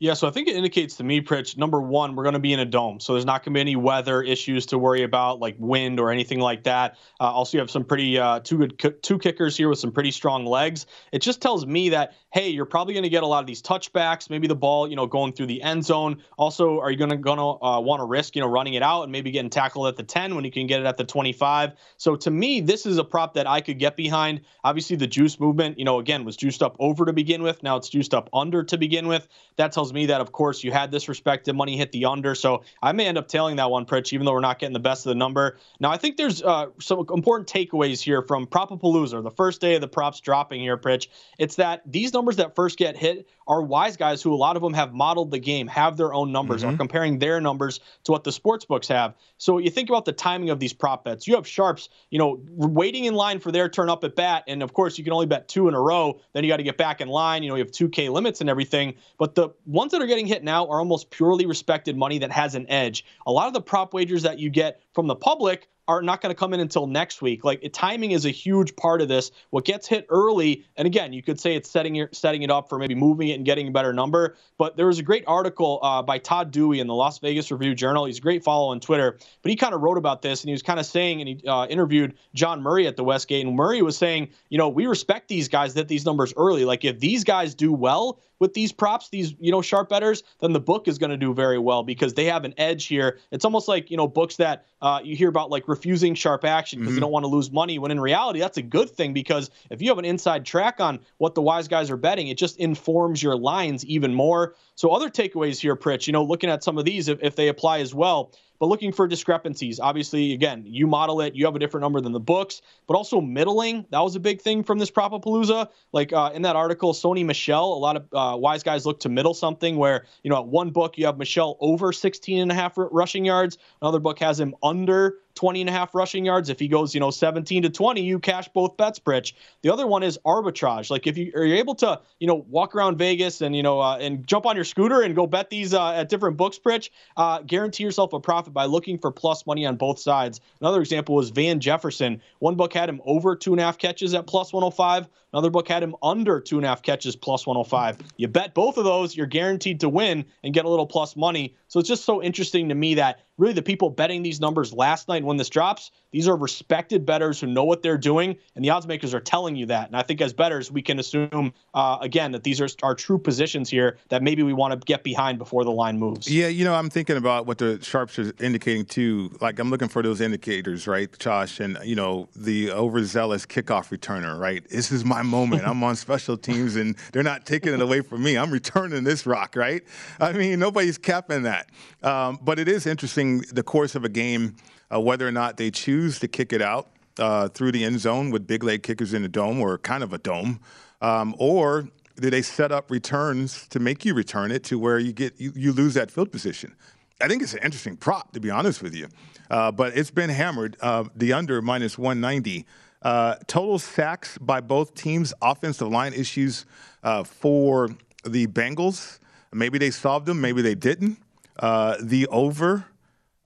[0.02, 2.54] Yeah, so I think it indicates to me, Pritch, number one, we're going to be
[2.54, 3.02] in a dome.
[3.02, 6.10] So there's not going to be any weather issues to worry about, like wind or
[6.10, 6.97] anything like that.
[7.19, 10.12] Uh, also, you have some pretty, uh, two good, two kickers here with some pretty
[10.12, 10.86] strong legs.
[11.12, 13.61] It just tells me that, hey, you're probably going to get a lot of these
[13.61, 16.21] touchbacks, maybe the ball, you know, going through the end zone.
[16.37, 18.83] Also, are you going to going to uh, want to risk, you know, running it
[18.83, 21.03] out and maybe getting tackled at the 10 when you can get it at the
[21.03, 21.73] 25?
[21.97, 24.41] So to me, this is a prop that I could get behind.
[24.63, 27.63] Obviously, the juice movement, you know, again, was juiced up over to begin with.
[27.63, 29.27] Now it's juiced up under to begin with.
[29.57, 32.35] That tells me that, of course, you had this respected money hit the under.
[32.35, 34.79] So I may end up tailing that one, Pritch, even though we're not getting the
[34.79, 35.57] best of the number.
[35.79, 39.81] Now, I think there's uh, some important takeaways here from Propapalooza, the first day of
[39.81, 41.07] the props dropping here, Pritch.
[41.39, 44.62] It's that these numbers that first get hit are wise guys who a lot of
[44.62, 46.73] them have modeled the game, have their own numbers, mm-hmm.
[46.73, 49.15] are comparing their numbers to what the sports books have.
[49.38, 51.27] So you think about the timing of these prop bets.
[51.27, 54.62] You have sharps, you know, waiting in line for their turn up at bat, and
[54.62, 56.19] of course you can only bet two in a row.
[56.34, 57.41] Then you got to get back in line.
[57.41, 58.95] You know, you have 2K limits and everything.
[59.17, 62.53] But the ones that are getting hit now are almost purely respected money that has
[62.53, 63.05] an edge.
[63.25, 66.30] A lot of the prop wagers that you get from the public are not going
[66.30, 67.43] to come in until next week.
[67.43, 69.32] Like timing is a huge part of this.
[69.49, 72.69] What gets hit early, and again, you could say it's setting it, setting it up
[72.69, 74.38] for maybe moving it and getting a better number.
[74.60, 77.73] But there was a great article uh, by Todd Dewey in the Las Vegas Review
[77.73, 78.06] Journal.
[78.06, 80.52] He's a great follow on Twitter, but he kind of wrote about this and he
[80.52, 83.82] was kind of saying, and he uh, interviewed John Murray at the Westgate, and Murray
[83.82, 86.65] was saying, you know, we respect these guys that these numbers early.
[86.65, 90.54] Like if these guys do well, with these props, these you know sharp betters, then
[90.54, 93.19] the book is going to do very well because they have an edge here.
[93.32, 96.80] It's almost like you know books that uh, you hear about like refusing sharp action
[96.80, 96.95] because mm-hmm.
[96.95, 97.80] they don't want to lose money.
[97.80, 100.99] When in reality, that's a good thing because if you have an inside track on
[101.17, 104.56] what the wise guys are betting, it just informs your lines even more.
[104.75, 107.49] So other takeaways here, Pritch, you know, looking at some of these if, if they
[107.49, 109.79] apply as well but looking for discrepancies.
[109.79, 113.21] Obviously, again, you model it, you have a different number than the books, but also
[113.21, 113.85] middling.
[113.91, 115.69] That was a big thing from this Propapalooza.
[115.93, 119.09] Like uh, in that article, Sony Michel, a lot of uh, wise guys look to
[119.09, 122.55] middle something where, you know, at one book you have Michel over 16 and a
[122.55, 123.57] half rushing yards.
[123.81, 126.49] Another book has him under 20 and a half rushing yards.
[126.49, 129.32] If he goes, you know, 17 to 20, you cash both bets, Pritch.
[129.62, 130.89] The other one is arbitrage.
[130.89, 133.95] Like if you are able to, you know, walk around Vegas and, you know, uh,
[134.02, 137.39] and jump on your scooter and go bet these uh, at different books, Pritch, uh,
[137.39, 140.41] guarantee yourself a profit by looking for plus money on both sides.
[140.60, 142.21] Another example was Van Jefferson.
[142.39, 145.08] One book had him over two and a half catches at plus 105.
[145.32, 147.99] Another book had him under two and a half catches plus 105.
[148.17, 151.56] You bet both of those, you're guaranteed to win and get a little plus money.
[151.67, 155.08] So it's just so interesting to me that really the people betting these numbers last
[155.08, 158.69] night when this drops, these are respected bettors who know what they're doing, and the
[158.69, 159.88] odds makers are telling you that.
[159.88, 163.17] And I think as bettors, we can assume uh, again that these are our true
[163.17, 166.30] positions here that maybe we want to get behind before the line moves.
[166.30, 169.32] Yeah, you know, I'm thinking about what the sharps are indicating too.
[169.39, 171.60] Like I'm looking for those indicators, right, Josh?
[171.60, 174.67] And you know, the overzealous kickoff returner, right?
[174.69, 175.65] This is my moment.
[175.65, 178.38] I'm on special teams, and they're not taking it away from me.
[178.38, 179.84] I'm returning this rock, right?
[180.19, 181.69] I mean, nobody's capping that.
[182.04, 184.55] Um, but it is interesting the course of a game
[184.93, 186.89] uh, whether or not they choose to kick it out
[187.19, 190.13] uh, through the end zone with big leg kickers in a dome or kind of
[190.13, 190.59] a dome,
[191.01, 191.87] um, or
[192.19, 195.53] do they set up returns to make you return it to where you get you,
[195.55, 196.75] you lose that field position?
[197.21, 199.07] I think it's an interesting prop, to be honest with you.
[199.49, 200.77] Uh, but it's been hammered.
[200.81, 202.65] Uh, the under minus 190.
[203.01, 206.65] Uh, total sacks by both teams, offensive line issues
[207.03, 207.89] uh, for
[208.25, 209.19] the Bengals.
[209.53, 211.17] Maybe they solved them, maybe they didn't.
[211.57, 212.85] Uh, the over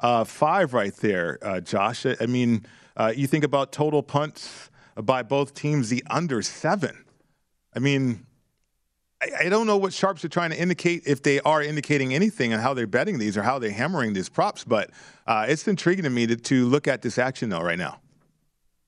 [0.04, 2.06] uh, five right there, uh, Josh.
[2.06, 7.06] I mean, uh, you think about total punts by both teams, the under seven.
[7.74, 8.26] I mean,
[9.22, 12.54] I, I, don't know what sharps are trying to indicate if they are indicating anything
[12.54, 14.92] on how they're betting these or how they're hammering these props, but
[15.26, 18.00] uh, it's intriguing to me to, to look at this action though right now.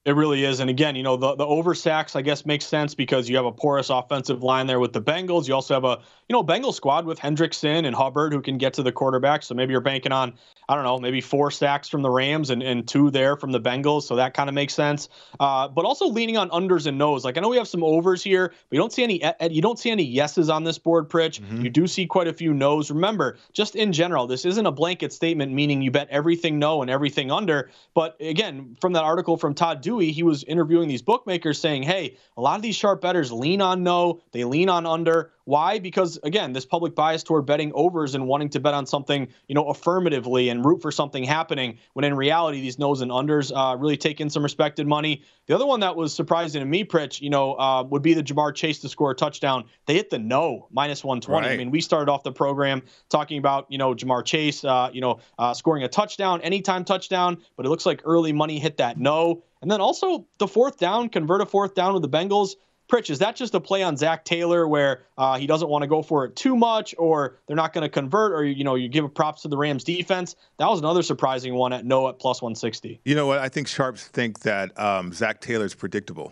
[0.06, 0.60] It really is.
[0.60, 3.46] And again, you know, the, the over sacks, I guess, makes sense because you have
[3.46, 5.48] a porous offensive line there with the Bengals.
[5.48, 8.74] You also have a, you know, Bengal squad with Hendrickson and Hubbard who can get
[8.76, 9.41] to the quarterback.
[9.41, 10.36] So maybe you're banking on,
[10.70, 13.60] I don't know, maybe four sacks from the Rams and, and two there from the
[13.60, 14.04] Bengals.
[14.04, 15.10] So that kind of makes sense.
[15.39, 17.26] Uh, but also leaning on unders and nos.
[17.26, 19.80] Like I know we have some overs here, but you don't see any you don't
[19.80, 21.41] see any yeses on this board, Pritch.
[21.41, 21.63] Mm-hmm.
[21.63, 22.91] You do see quite a few nos.
[22.91, 26.91] Remember, just in general, this isn't a blanket statement meaning you bet everything no and
[26.91, 27.72] everything under.
[27.96, 32.17] But again, from that article from Todd Dewey, he was interviewing these bookmakers saying, hey,
[32.36, 35.31] a lot of these sharp bettors lean on no, they lean on under.
[35.45, 35.79] Why?
[35.79, 39.55] Because again, this public bias toward betting overs and wanting to bet on something, you
[39.55, 41.77] know, affirmatively and root for something happening.
[41.93, 45.21] When in reality, these nos and unders uh, really take in some respected money.
[45.45, 48.23] The other one that was surprising to me, Pritch, you know, uh, would be the
[48.23, 49.65] Ja'Marr Chase to score a touchdown.
[49.86, 51.47] They hit the no minus 120.
[51.47, 51.53] Right.
[51.53, 55.01] I mean, we started off the program talking about, you know, Ja'Marr Chase, uh, you
[55.01, 58.97] know, uh, scoring a touchdown, anytime touchdown, but it looks like early money hit that
[58.97, 59.43] no.
[59.65, 62.51] And then also the fourth down, convert a fourth down with the Bengals.
[62.88, 65.88] Pritch, is that just a play on Zac Taylor where uh, he doesn't want to
[65.88, 68.88] go for it too much, or they're not going to convert, or you know you
[68.88, 70.36] give props to the Rams defense?
[70.60, 73.01] That was another surprising one at no at plus 160.
[73.06, 73.39] You know what?
[73.39, 76.32] I think sharps think that um, Zac Taylor's predictable.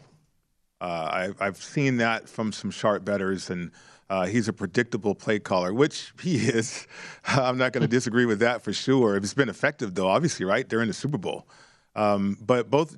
[0.80, 3.72] Uh, I, have seen that from some sharp bettors, and
[4.12, 6.86] uh, he's a predictable play caller, which he is.
[7.26, 9.18] I'm not going to disagree with that for sure.
[9.18, 10.70] It's been effective, though, obviously, right?
[10.70, 11.48] They're in the Super Bowl.
[11.96, 12.96] Um, but both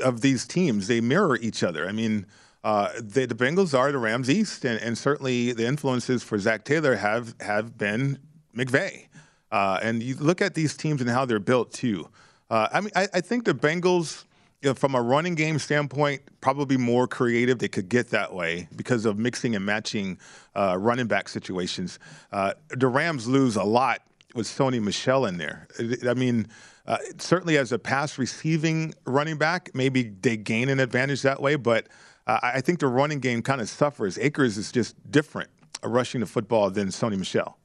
[0.00, 1.88] of these teams, they mirror each other.
[1.88, 2.26] I mean,
[2.66, 6.96] uh, the, Bengals are the Rams East, and, and, certainly the influences for Zac Taylor
[6.96, 8.18] have have been
[8.56, 9.06] McVay.
[9.52, 12.08] Uh, and you look at these teams and how they're built too.
[12.50, 14.24] Uh, I mean, I, I, think the Bengals,
[14.62, 17.60] you know, from a running game standpoint, probably more creative.
[17.60, 20.18] They could get that way because of mixing and matching
[20.56, 22.00] uh, running back situations.
[22.32, 24.02] Uh, the Rams lose a lot
[24.34, 25.68] with Sony Michel in there.
[26.08, 26.48] I mean.
[26.86, 31.56] Uh, certainly, as a pass receiving running back, maybe they gain an advantage that way,
[31.56, 31.88] but
[32.26, 34.18] uh, I think the running game kind of suffers.
[34.18, 35.50] Akers is just different
[35.84, 37.58] uh, rushing the football than Sony Michel.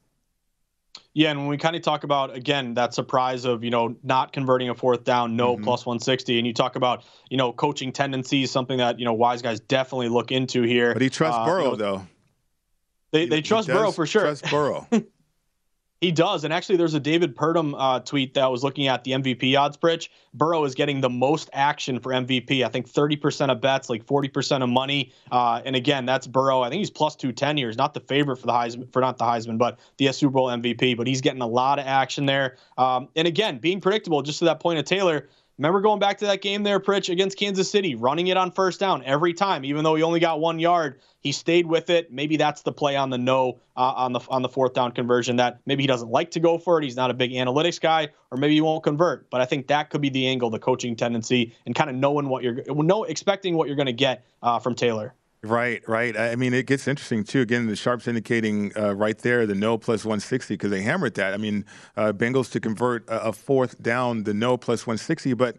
[1.13, 4.31] Yeah, and when we kind of talk about again that surprise of you know not
[4.31, 5.63] converting a fourth down, no mm-hmm.
[5.63, 9.41] plus 160, and you talk about you know coaching tendencies, something that you know wise
[9.41, 10.93] guys definitely look into here.
[10.93, 12.07] But he trusts uh, Burrow you know, though.
[13.11, 14.21] They, they trust Burrow for sure.
[14.21, 14.87] Trust Burrow.
[16.01, 16.43] He does.
[16.43, 19.77] And actually, there's a David Purdum uh, tweet that was looking at the MVP odds,
[19.77, 20.09] Pritch.
[20.33, 22.65] Burrow is getting the most action for MVP.
[22.65, 25.13] I think 30% of bets, like 40% of money.
[25.31, 26.61] Uh, and again, that's Burrow.
[26.61, 27.67] I think he's plus 210 here.
[27.67, 30.47] He's not the favorite for the Heisman, for not the Heisman, but the Super Bowl
[30.47, 30.97] MVP.
[30.97, 32.57] But he's getting a lot of action there.
[32.79, 35.29] Um, and again, being predictable, just to that point of Taylor,
[35.61, 38.79] Remember going back to that game there, Pritch, against Kansas City, running it on first
[38.79, 40.99] down every time, even though he only got one yard.
[41.19, 42.11] He stayed with it.
[42.11, 45.35] Maybe that's the play on the no uh, on the on the fourth down conversion.
[45.35, 46.83] That maybe he doesn't like to go for it.
[46.83, 49.29] He's not a big analytics guy, or maybe he won't convert.
[49.29, 52.27] But I think that could be the angle, the coaching tendency, and kind of knowing
[52.27, 55.13] what you're know expecting what you're going to get uh, from Taylor.
[55.43, 56.15] Right, right.
[56.15, 57.41] I mean, it gets interesting too.
[57.41, 61.33] Again, the sharps indicating uh, right there the no plus 160 because they hammered that.
[61.33, 61.65] I mean,
[61.97, 65.33] uh, Bengals to convert a, a, fourth down, the no plus 160.
[65.33, 65.57] But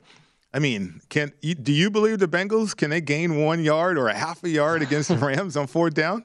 [0.55, 4.14] I mean, can do you believe the Bengals can they gain one yard or a
[4.14, 6.25] half a yard against the Rams on fourth down?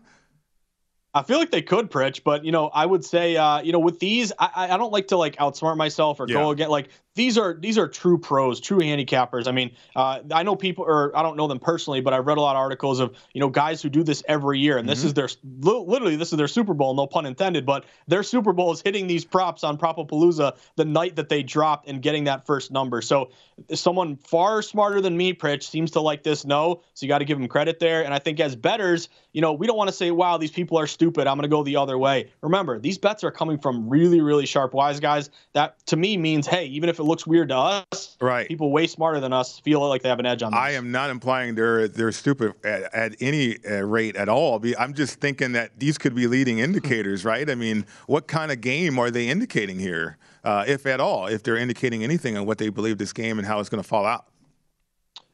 [1.15, 3.79] I feel like they could, Pritch, but you know, I would say, uh, you know,
[3.79, 6.35] with these, I, I don't like to like outsmart myself or yeah.
[6.35, 6.69] go again.
[6.69, 9.47] Like these are these are true pros, true handicappers.
[9.47, 12.37] I mean, uh, I know people, or I don't know them personally, but I've read
[12.37, 14.91] a lot of articles of you know guys who do this every year, and mm-hmm.
[14.91, 15.27] this is their
[15.61, 19.07] literally this is their Super Bowl, no pun intended, but their Super Bowl is hitting
[19.07, 23.01] these props on Propapalooza the night that they dropped and getting that first number.
[23.01, 23.31] So
[23.73, 27.25] someone far smarter than me, Pritch, seems to like this no, so you got to
[27.25, 28.05] give him credit there.
[28.05, 30.77] And I think as betters, you know, we don't want to say, wow, these people
[30.77, 31.25] are stupid.
[31.27, 32.31] I'm going to go the other way.
[32.41, 35.29] Remember, these bets are coming from really, really sharp wise guys.
[35.53, 38.47] That to me means, hey, even if it looks weird to us, right?
[38.47, 40.51] People way smarter than us feel like they have an edge on.
[40.51, 40.59] This.
[40.59, 44.63] I am not implying they're they're stupid at, at any uh, rate at all.
[44.77, 47.49] I'm just thinking that these could be leading indicators, right?
[47.49, 51.27] I mean, what kind of game are they indicating here, uh, if at all?
[51.27, 53.87] If they're indicating anything on what they believe this game and how it's going to
[53.87, 54.27] fall out.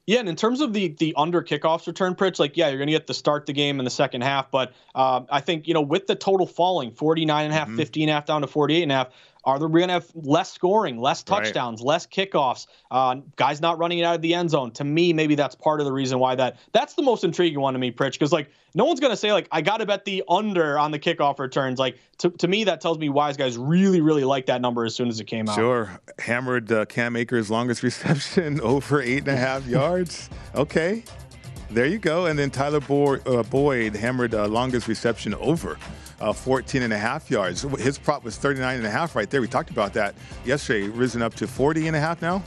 [0.06, 2.88] Yeah, and in terms of the the under kickoffs return, Pritch, like yeah, you're going
[2.88, 5.74] to get to start the game in the second half, but uh, I think you
[5.74, 7.78] know with the total falling 49 and a half, mm-hmm.
[7.78, 9.08] 15 and a half down to 48 and a half,
[9.46, 11.88] are they going to have less scoring, less touchdowns, right.
[11.88, 14.72] less kickoffs, uh, guys not running it out of the end zone?
[14.72, 17.74] To me, maybe that's part of the reason why that that's the most intriguing one
[17.74, 20.06] to me, Pritch, because like no one's going to say like I got to bet
[20.06, 21.78] the under on the kickoff returns.
[21.78, 24.96] Like to, to me, that tells me wise guys really really like that number as
[24.96, 25.56] soon as it came out.
[25.56, 30.30] Sure, hammered uh, Cam Akers' longest reception over eight and a half yards.
[30.56, 31.04] Okay.
[31.74, 32.28] There you go.
[32.28, 35.78] And then Tyler Boyd, uh, Boyd hammered uh, longest reception over
[36.22, 37.64] uh, 14 and a half yards.
[37.80, 39.42] His prop was 39 and a half right there.
[39.42, 40.14] We talked about that
[40.46, 42.44] yesterday, risen up to 40 and a half now.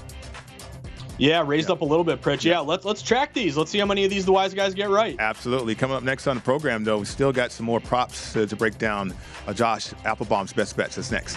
[1.19, 1.75] Yeah, raised yeah.
[1.75, 2.45] up a little bit, Pritch.
[2.45, 3.57] Yeah, let's let's track these.
[3.57, 5.17] Let's see how many of these the wise guys get right.
[5.19, 5.75] Absolutely.
[5.75, 8.55] Coming up next on the program, though, we still got some more props uh, to
[8.55, 9.15] break down.
[9.47, 10.97] Uh, Josh Applebaum's best bets.
[10.97, 11.37] That's next.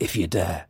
[0.00, 0.66] if you dare.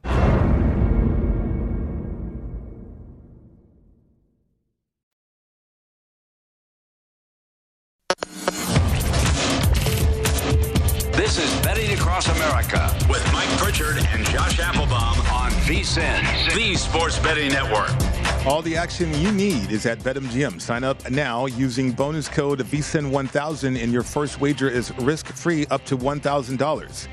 [11.13, 17.19] This is Betting Across America with Mike Pritchard and Josh Applebaum on VSIN, the Sports
[17.19, 17.91] Betting Network.
[18.47, 20.61] All the action you need is at BetMGM.
[20.61, 25.99] Sign up now using bonus code VSIN1000 and your first wager is risk-free up to
[25.99, 27.09] $1,000.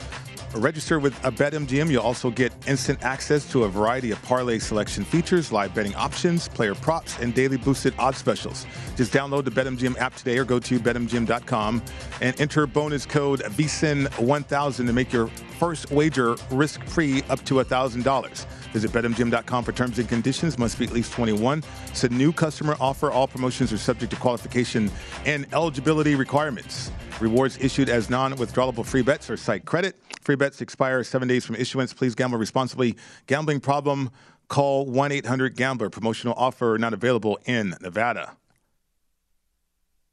[0.56, 1.89] Register with a BetMGM.
[1.89, 6.47] You'll also get instant access to a variety of parlay selection features, live betting options,
[6.47, 8.68] player props, and daily boosted odds specials.
[8.95, 11.82] Just download the BetMGM app today or go to betmgm.com
[12.22, 15.28] and enter bonus code VSIN1000 to make your
[15.58, 18.45] first wager risk-free up to $1,000.
[18.74, 20.60] Visit betmgm.com for terms and conditions.
[20.60, 21.64] Must be at least 21.
[21.88, 23.12] It's a new customer offer.
[23.12, 24.91] All promotions are subject to qualification
[25.26, 26.91] and eligibility requirements.
[27.20, 29.95] Rewards issued as non-withdrawable free bets or site credit.
[30.24, 31.93] Free bets expire seven days from issuance.
[31.93, 32.95] Please gamble responsibly.
[33.28, 34.09] Gambling problem?
[34.47, 35.89] Call 1-800-GAMBLER.
[35.89, 38.38] Promotional offer not available in Nevada.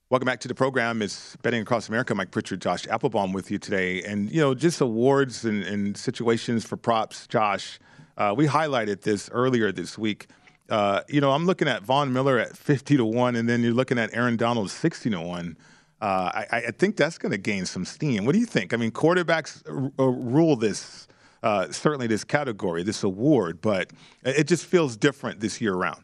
[0.09, 1.01] Welcome back to the program.
[1.01, 2.13] It's Betting Across America.
[2.17, 4.03] Mike Pritchard, Josh Applebaum with you today.
[4.03, 7.79] And, you know, just awards and, and situations for props, Josh.
[8.19, 10.27] Uh, we highlighted this earlier this week.
[10.69, 13.73] Uh, you know, I'm looking at Von Miller at 50 to 1, and then you're
[13.73, 15.57] looking at Aaron Donald 60 to 1.
[16.01, 18.25] Uh, I, I, think that's going to gain some steam.
[18.25, 18.73] What do you think?
[18.73, 21.07] I mean, quarterbacks r- r- rule this,
[21.43, 23.91] uh, certainly this category, this award, but
[24.25, 26.03] it just feels different this year around.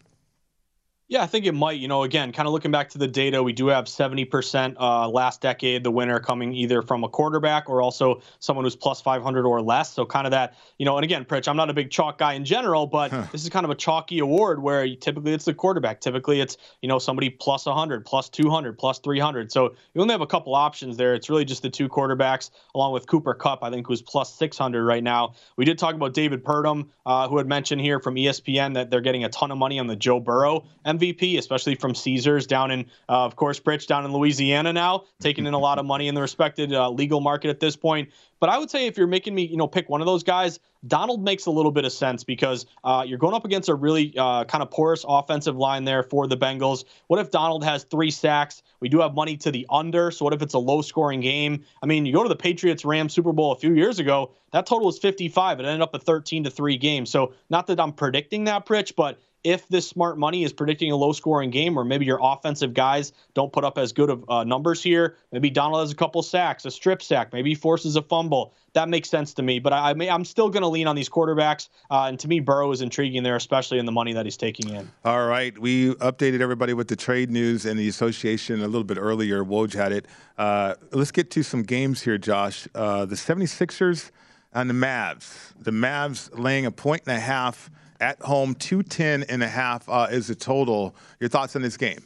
[1.08, 1.78] Yeah, I think it might.
[1.78, 5.08] You know, again, kind of looking back to the data, we do have 70% uh,
[5.08, 9.46] last decade, the winner coming either from a quarterback or also someone who's plus 500
[9.46, 9.92] or less.
[9.92, 12.32] So, kind of that, you know, and again, Pritch, I'm not a big chalk guy
[12.32, 13.24] in general, but huh.
[13.30, 16.00] this is kind of a chalky award where typically it's the quarterback.
[16.00, 19.52] Typically it's, you know, somebody plus 100, plus 200, plus 300.
[19.52, 21.14] So, you only have a couple options there.
[21.14, 24.84] It's really just the two quarterbacks, along with Cooper Kupp, I think, who's plus 600
[24.84, 25.34] right now.
[25.56, 29.00] We did talk about David Purdum, uh, who had mentioned here from ESPN that they're
[29.00, 30.64] getting a ton of money on the Joe Burrow.
[30.84, 35.04] And MVP, especially from Caesars down in, uh, of course, Pritch down in Louisiana now,
[35.20, 38.10] taking in a lot of money in the respected uh, legal market at this point.
[38.38, 40.60] But I would say if you're making me, you know, pick one of those guys,
[40.86, 44.14] Donald makes a little bit of sense because uh, you're going up against a really
[44.16, 46.84] uh, kind of porous offensive line there for the Bengals.
[47.06, 48.62] What if Donald has three sacks?
[48.80, 50.10] We do have money to the under.
[50.10, 51.64] So what if it's a low scoring game?
[51.82, 54.66] I mean, you go to the Patriots Rams Super Bowl a few years ago, that
[54.66, 55.60] total was 55.
[55.60, 57.06] It ended up a 13 to 3 game.
[57.06, 60.96] So not that I'm predicting that, Pritch, but if this smart money is predicting a
[60.96, 64.42] low scoring game, or maybe your offensive guys don't put up as good of uh,
[64.42, 68.54] numbers here, maybe Donald has a couple sacks, a strip sack, maybe forces a fumble.
[68.72, 69.60] That makes sense to me.
[69.60, 71.68] But I, I am still going to lean on these quarterbacks.
[71.88, 74.68] Uh, and to me, Burrow is intriguing there, especially in the money that he's taking
[74.68, 74.90] in.
[75.04, 75.56] All right.
[75.56, 79.44] We updated everybody with the trade news and the association a little bit earlier.
[79.44, 80.06] Woj had it.
[80.36, 82.66] Uh, let's get to some games here, Josh.
[82.74, 84.10] Uh, the 76ers
[84.52, 85.52] and the Mavs.
[85.56, 87.70] The Mavs laying a point and a half
[88.00, 90.94] at home, 210 and a half uh, is the total.
[91.20, 92.04] Your thoughts on this game?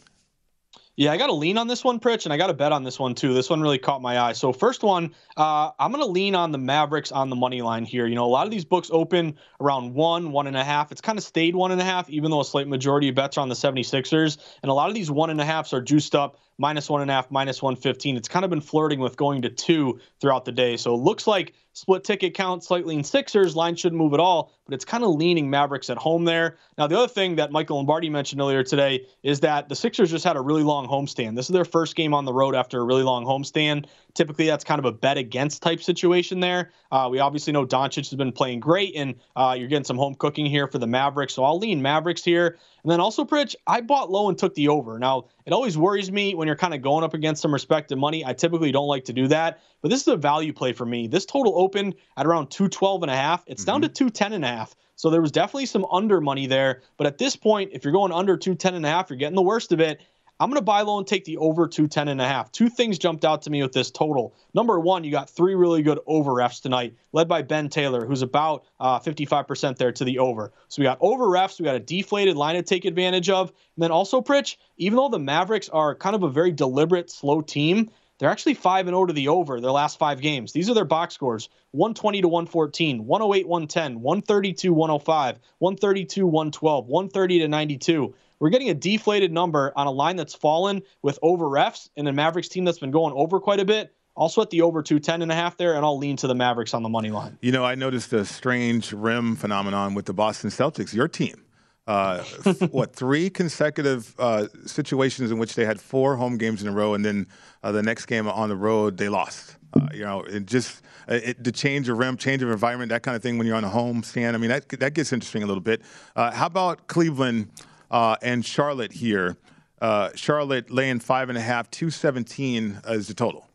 [1.01, 2.85] Yeah, I got to lean on this one, Pritch, and I got to bet on
[2.85, 3.33] this one too.
[3.33, 4.33] This one really caught my eye.
[4.33, 7.87] So first one, uh, I'm going to lean on the Mavericks on the money line
[7.87, 8.07] here.
[8.07, 10.93] You know, a lot of these books open around one, one and a half.
[10.93, 13.39] It's kind of stayed one and a half, even though a slight majority of bets
[13.39, 14.37] are on the 76ers.
[14.63, 17.11] And a lot of these one and a halfs are juiced up minus one and
[17.11, 18.19] a half, minus 115.
[18.19, 20.77] It's kind of been flirting with going to two throughout the day.
[20.77, 23.57] So it looks like split ticket count slightly in Sixers.
[23.57, 26.59] Line shouldn't move at all, but it's kind of leaning Mavericks at home there.
[26.77, 30.25] Now, the other thing that Michael Lombardi mentioned earlier today is that the Sixers just
[30.25, 31.35] had a really long homestand.
[31.35, 33.87] This is their first game on the road after a really long homestand.
[34.15, 36.73] Typically, that's kind of a bet against type situation there.
[36.91, 40.15] Uh, we obviously know Doncic has been playing great, and uh, you're getting some home
[40.15, 41.35] cooking here for the Mavericks.
[41.35, 42.59] So I'll lean Mavericks here.
[42.83, 44.99] And then also, Pritch, I bought low and took the over.
[44.99, 48.25] Now, it always worries me when you're kind of going up against some respected money.
[48.25, 51.07] I typically don't like to do that, but this is a value play for me.
[51.07, 53.45] This total opened at around 212 and a half.
[53.47, 53.73] It's mm-hmm.
[53.73, 54.75] down to 210 and a half.
[55.01, 56.83] So there was definitely some under money there.
[56.99, 59.41] But at this point, if you're going under 210 and a half, you're getting the
[59.41, 60.03] worst of it.
[60.41, 62.51] I'm going to buy low and take the over 210 and a half.
[62.51, 64.35] Two things jumped out to me with this total.
[64.55, 68.23] Number one, you got three really good over refs tonight, led by Ben Taylor, who's
[68.23, 70.51] about uh, 55% there to the over.
[70.69, 73.51] So we got over refs, we got a deflated line to take advantage of.
[73.51, 77.43] And then also, Pritch, even though the Mavericks are kind of a very deliberate, slow
[77.43, 80.53] team, they're actually 5 and 0 to the over their last five games.
[80.53, 87.39] These are their box scores 120 to 114, 108 110, 132 105, 132 112, 130
[87.41, 91.89] to 92 we're getting a deflated number on a line that's fallen with over refs
[91.97, 93.95] and a Mavericks team that's been going over quite a bit.
[94.17, 96.75] Also at the over 210 and a half there, and I'll lean to the Mavericks
[96.75, 97.39] on the money line.
[97.41, 101.45] You know, I noticed a strange rim phenomenon with the Boston Celtics, your team.
[101.87, 102.23] Uh,
[102.71, 106.95] what three consecutive uh, situations in which they had four home games in a row,
[106.95, 107.27] and then
[107.63, 109.57] uh, the next game on the road they lost.
[109.73, 113.03] Uh, you know, it just uh, it, the change of rim, change of environment, that
[113.03, 114.37] kind of thing when you're on a home stand.
[114.37, 115.83] I mean, that that gets interesting a little bit.
[116.15, 117.49] Uh, how about Cleveland?
[117.91, 119.37] Uh, and Charlotte here.
[119.81, 123.47] Uh, Charlotte laying five and a half, 217 is the total.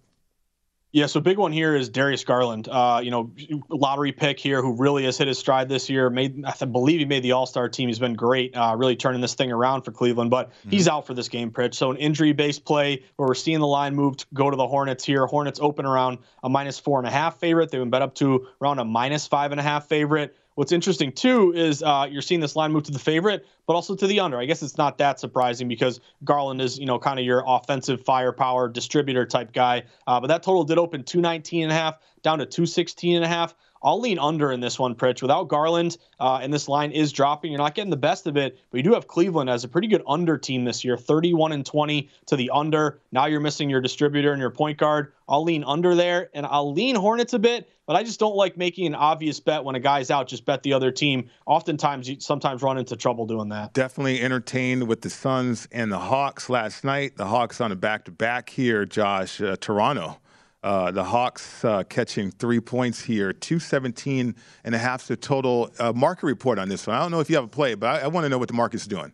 [0.96, 2.70] Yeah, so big one here is Darius Garland.
[2.70, 3.30] Uh, you know,
[3.68, 6.10] lottery pick here who really has hit his stride this year.
[6.10, 7.90] Made I believe he made the All Star team.
[7.90, 10.32] He's been great, uh, really turning this thing around for Cleveland.
[10.32, 10.70] But mm-hmm.
[10.70, 11.74] he's out for this game, Pritch.
[11.74, 14.66] So an injury based play where we're seeing the line move to go to the
[14.66, 15.26] Hornets here.
[15.26, 17.72] Hornets open around a minus four and a half favorite.
[17.72, 20.34] They've been bet up to around a minus five and a half favorite.
[20.56, 23.94] What's interesting too is uh, you're seeing this line move to the favorite, but also
[23.94, 24.40] to the under.
[24.40, 28.06] I guess it's not that surprising because Garland is, you know, kind of your offensive
[28.06, 29.84] firepower distributor type guy.
[30.08, 33.28] Uh, but that total did open 219 and a half down to 216 and a
[33.28, 33.54] half.
[33.84, 35.22] I'll lean under in this one, Pritch.
[35.22, 38.58] Without Garland, uh, and this line is dropping, you're not getting the best of it,
[38.72, 41.66] but you do have Cleveland as a pretty good under team this year, 31 and
[41.66, 43.00] 20 to the under.
[43.12, 45.14] Now you're missing your distributor and your point guard.
[45.28, 48.58] I'll lean under there, and I'll lean Hornets a bit, but I just don't like
[48.58, 50.28] making an obvious bet when a guy's out.
[50.28, 51.30] Just bet the other team.
[51.46, 53.74] Oftentimes, you sometimes run into trouble doing that.
[53.74, 57.18] Definitely entertained with the Suns and the Hawks last night.
[57.18, 59.42] The Hawks on a back-to-back here, Josh.
[59.42, 60.20] Uh, Toronto
[60.66, 65.70] uh, the Hawks uh, catching three points here, 217 and a half the total.
[65.78, 66.96] Uh, market report on this one.
[66.96, 68.48] I don't know if you have a play, but I, I want to know what
[68.48, 69.14] the market's doing.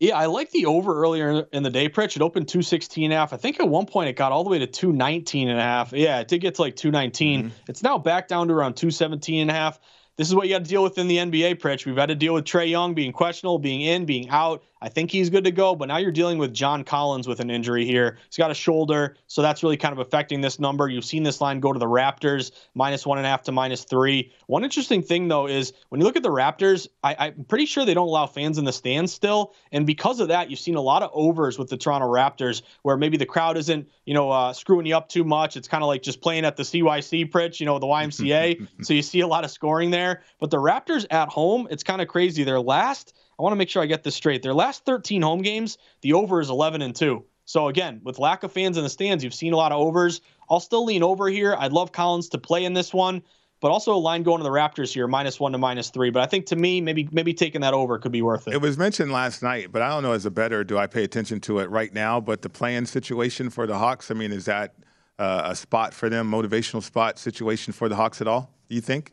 [0.00, 2.16] Yeah, I like the over earlier in the day, Pritch.
[2.16, 3.32] It opened 216 and a half.
[3.32, 5.92] I think at one point it got all the way to 219 and a half.
[5.92, 7.40] Yeah, it did get to like 219.
[7.40, 7.48] Mm-hmm.
[7.68, 9.78] It's now back down to around 217 and a half.
[10.16, 11.86] This is what you got to deal with in the NBA, Pritch.
[11.86, 14.64] We've had to deal with Trae Young being questionable, being in, being out.
[14.80, 17.50] I think he's good to go, but now you're dealing with John Collins with an
[17.50, 18.18] injury here.
[18.26, 20.88] He's got a shoulder, so that's really kind of affecting this number.
[20.88, 23.84] You've seen this line go to the Raptors, minus one and a half to minus
[23.84, 24.32] three.
[24.46, 27.84] One interesting thing, though, is when you look at the Raptors, I, am pretty sure
[27.84, 29.54] they don't allow fans in the stands still.
[29.72, 32.96] And because of that, you've seen a lot of overs with the Toronto Raptors where
[32.96, 35.56] maybe the crowd isn't, you know, uh, screwing you up too much.
[35.56, 38.66] It's kind of like just playing at the CYC pitch, you know, the YMCA.
[38.82, 39.98] so you see a lot of scoring there.
[39.98, 40.22] there.
[40.40, 42.44] But the Raptors at home, it's kind of crazy.
[42.44, 44.42] Their last, I want to make sure I get this straight.
[44.42, 47.24] Their last 13 home games, the over is 11 and 2.
[47.44, 50.20] So again, with lack of fans in the stands, you've seen a lot of overs.
[50.50, 51.54] I'll still lean over here.
[51.58, 53.22] I'd love Collins to play in this one
[53.60, 56.10] but also a line going to the Raptors here, minus one to minus three.
[56.10, 58.54] But I think to me, maybe maybe taking that over could be worth it.
[58.54, 61.04] It was mentioned last night, but I don't know as a better do I pay
[61.04, 62.20] attention to it right now.
[62.20, 64.74] But the playing situation for the Hawks, I mean, is that
[65.18, 68.50] uh, a spot for them, motivational spot situation for the Hawks at all?
[68.68, 69.12] Do you think?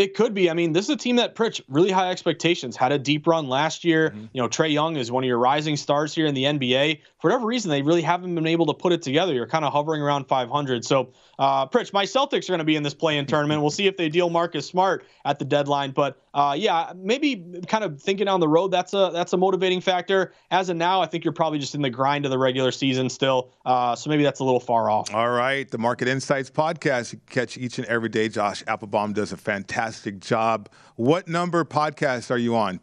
[0.00, 0.48] It could be.
[0.48, 2.74] I mean, this is a team that Pritch really high expectations.
[2.74, 4.08] Had a deep run last year.
[4.08, 4.24] Mm-hmm.
[4.32, 7.00] You know, Trae Young is one of your rising stars here in the NBA.
[7.18, 9.34] For whatever reason, they really haven't been able to put it together.
[9.34, 10.86] You're kind of hovering around 500.
[10.86, 13.60] So, uh, Pritch, my Celtics are going to be in this play-in tournament.
[13.60, 15.90] We'll see if they deal Marcus Smart at the deadline.
[15.90, 19.80] But uh, yeah, maybe kind of thinking down the road, that's a that's a motivating
[19.80, 20.32] factor.
[20.50, 23.08] As of now, I think you're probably just in the grind of the regular season
[23.08, 23.52] still.
[23.64, 25.12] Uh, so maybe that's a little far off.
[25.12, 28.28] All right, the Market Insights podcast you catch each and every day.
[28.28, 30.68] Josh Applebaum does a fantastic job.
[30.96, 32.80] What number podcast are you on?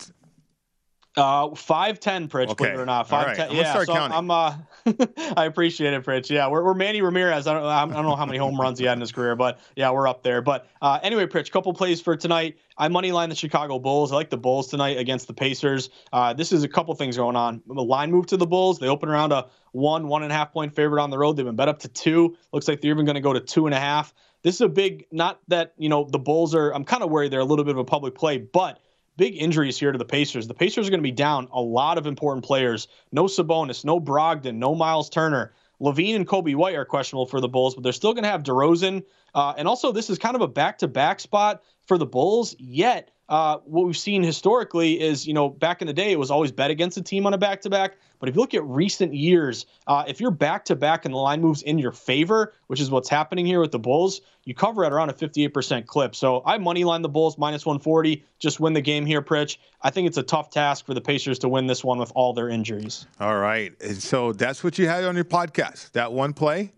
[1.18, 2.50] Uh, five ten, Pritch.
[2.50, 2.66] Okay.
[2.66, 3.52] Believe it or not, five ten.
[3.52, 4.16] Yeah, so counting.
[4.16, 4.30] I'm.
[4.30, 4.56] Uh,
[5.36, 6.30] I appreciate it, Pritch.
[6.30, 7.48] Yeah, we're, we're Manny Ramirez.
[7.48, 9.60] I don't, I don't know how many home runs he had in his career, but
[9.76, 10.42] yeah, we're up there.
[10.42, 12.58] But uh, anyway, Pritch, couple plays for tonight.
[12.78, 14.12] I money line the Chicago Bulls.
[14.12, 15.90] I like the Bulls tonight against the Pacers.
[16.14, 17.64] Uh, this is a couple things going on.
[17.66, 18.78] The line move to the Bulls.
[18.78, 21.38] They open around a one, one and a half point favorite on the road.
[21.38, 22.38] They've been bet up to two.
[22.54, 24.14] Looks like they're even going to go to two and a half.
[24.44, 25.08] This is a big.
[25.12, 26.72] Not that you know the Bulls are.
[26.74, 28.80] I'm kind of worried they're a little bit of a public play, but
[29.18, 30.48] big injuries here to the Pacers.
[30.48, 32.88] The Pacers are going to be down a lot of important players.
[33.12, 35.54] No Sabonis, no Brogdon, no Miles Turner.
[35.82, 38.44] LaVine and Coby White are questionable for the Bulls, but they're still going to have
[38.44, 39.04] DeRozan.
[39.36, 42.56] Uh, and also, this is kind of a back to back spot for the Bulls,
[42.58, 46.32] yet uh, what we've seen historically is, you know, back in the day, it was
[46.32, 47.98] always bet against a team on a back to back.
[48.20, 51.18] But if you look at recent years, uh, if you're back to back and the
[51.18, 54.86] line moves in your favor, which is what's happening here with the Bulls, you cover
[54.86, 56.16] at around a 58% clip.
[56.16, 59.58] So I money line the Bulls minus 140, just win the game here, Pritch.
[59.82, 62.34] I think it's a tough task for the Pacers to win this one with all
[62.34, 63.06] their injuries.
[63.20, 63.74] All right.
[63.82, 66.72] And So that's what you had on your podcast, that one play?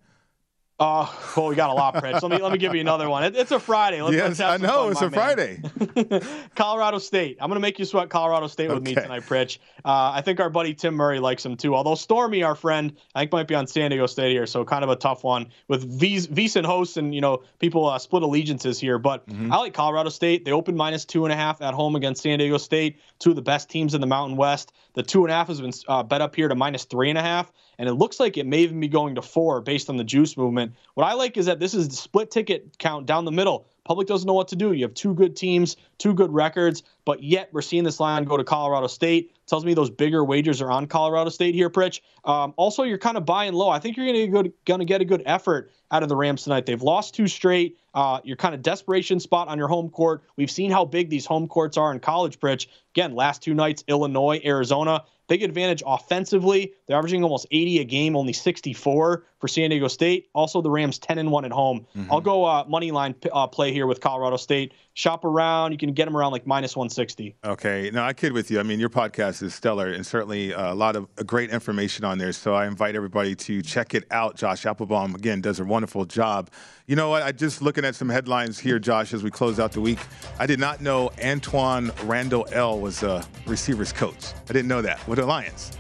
[0.82, 2.21] Oh, well, we got a lot, Pritch.
[2.21, 3.25] Let me let me give you another one.
[3.25, 4.01] It, it's a Friday.
[4.01, 5.61] Let's, yes, let's I know fun, it's a man.
[5.99, 6.21] Friday.
[6.55, 7.38] Colorado State.
[7.41, 8.75] I'm going to make you sweat Colorado State okay.
[8.75, 9.57] with me tonight, Pritch.
[9.84, 11.75] Uh, I think our buddy Tim Murray likes him too.
[11.75, 14.86] Although Stormy, our friend, I think might be on San Diego State here, so kind
[14.86, 18.80] of a tough one with V's, VSiN hosts and you know people uh, split allegiances
[18.80, 18.97] here.
[18.97, 19.51] But mm-hmm.
[19.51, 20.45] I like Colorado State.
[20.45, 23.36] They opened minus two and a half at home against San Diego State, two of
[23.36, 24.71] the best teams in the Mountain West.
[24.93, 27.17] The two and a half has been uh, bet up here to minus three and
[27.17, 29.97] a half and it looks like it may even be going to four based on
[29.97, 30.73] the juice movement.
[30.93, 33.67] What I like is that this is the split ticket count down the middle.
[33.86, 34.73] Public doesn't know what to do.
[34.73, 38.38] You have two good teams, two good records, but yet we're seeing this line go
[38.38, 39.34] to Colorado State.
[39.47, 42.01] Tells me those bigger wagers are on Colorado State here, Pritch.
[42.23, 43.69] Um, also, you're kind of buying low.
[43.69, 46.67] I think you're going to get a good effort out of the Rams tonight.
[46.67, 47.80] They've lost two straight.
[47.95, 50.21] Uh, your kind of desperation spot on your home court.
[50.36, 52.67] We've seen how big these home courts are in college, Pritch.
[52.93, 55.05] Again, last two nights, Illinois, Arizona.
[55.30, 56.73] Big advantage offensively.
[56.88, 60.27] They're averaging almost 80 a game, only 64 for San Diego State.
[60.34, 61.86] Also, the Rams 10 and 1 at home.
[61.95, 62.11] Mm-hmm.
[62.11, 64.73] I'll go uh, money line uh, play here with Colorado State.
[64.95, 65.71] Shop around.
[65.71, 67.36] You can get them around like minus 160.
[67.45, 67.91] Okay.
[67.93, 68.59] No, I kid with you.
[68.59, 72.17] I mean, your podcast is stellar and certainly uh, a lot of great information on
[72.17, 72.34] there.
[72.34, 74.36] So I invite everybody to check it out.
[74.36, 76.49] Josh Applebaum, again, does a wonderful job.
[76.89, 77.21] You know what?
[77.21, 79.99] I just looking at some headlines here, Josh, as we close out the week.
[80.39, 84.33] I did not know Antwaan Randle El was a receivers coach.
[84.49, 85.71] I didn't know that with the Lions.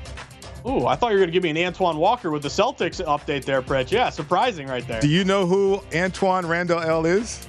[0.67, 3.03] Ooh, I thought you were going to give me an Antoine Walker with the Celtics
[3.03, 3.89] update there, Pritch.
[3.89, 5.01] Yeah, surprising right there.
[5.01, 7.47] Do you know who Antwaan Randle El is?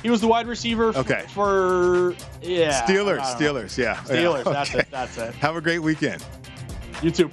[0.00, 1.24] He was the wide receiver okay.
[1.30, 3.22] for yeah Steelers.
[3.34, 3.96] Steelers, yeah.
[3.96, 4.44] Steelers.
[4.44, 4.52] Yeah.
[4.52, 4.86] That's it.
[4.92, 5.34] That's it.
[5.34, 6.24] Have a great weekend.
[7.02, 7.32] You too.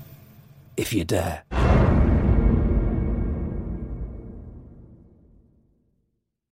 [0.81, 1.80] if you dare.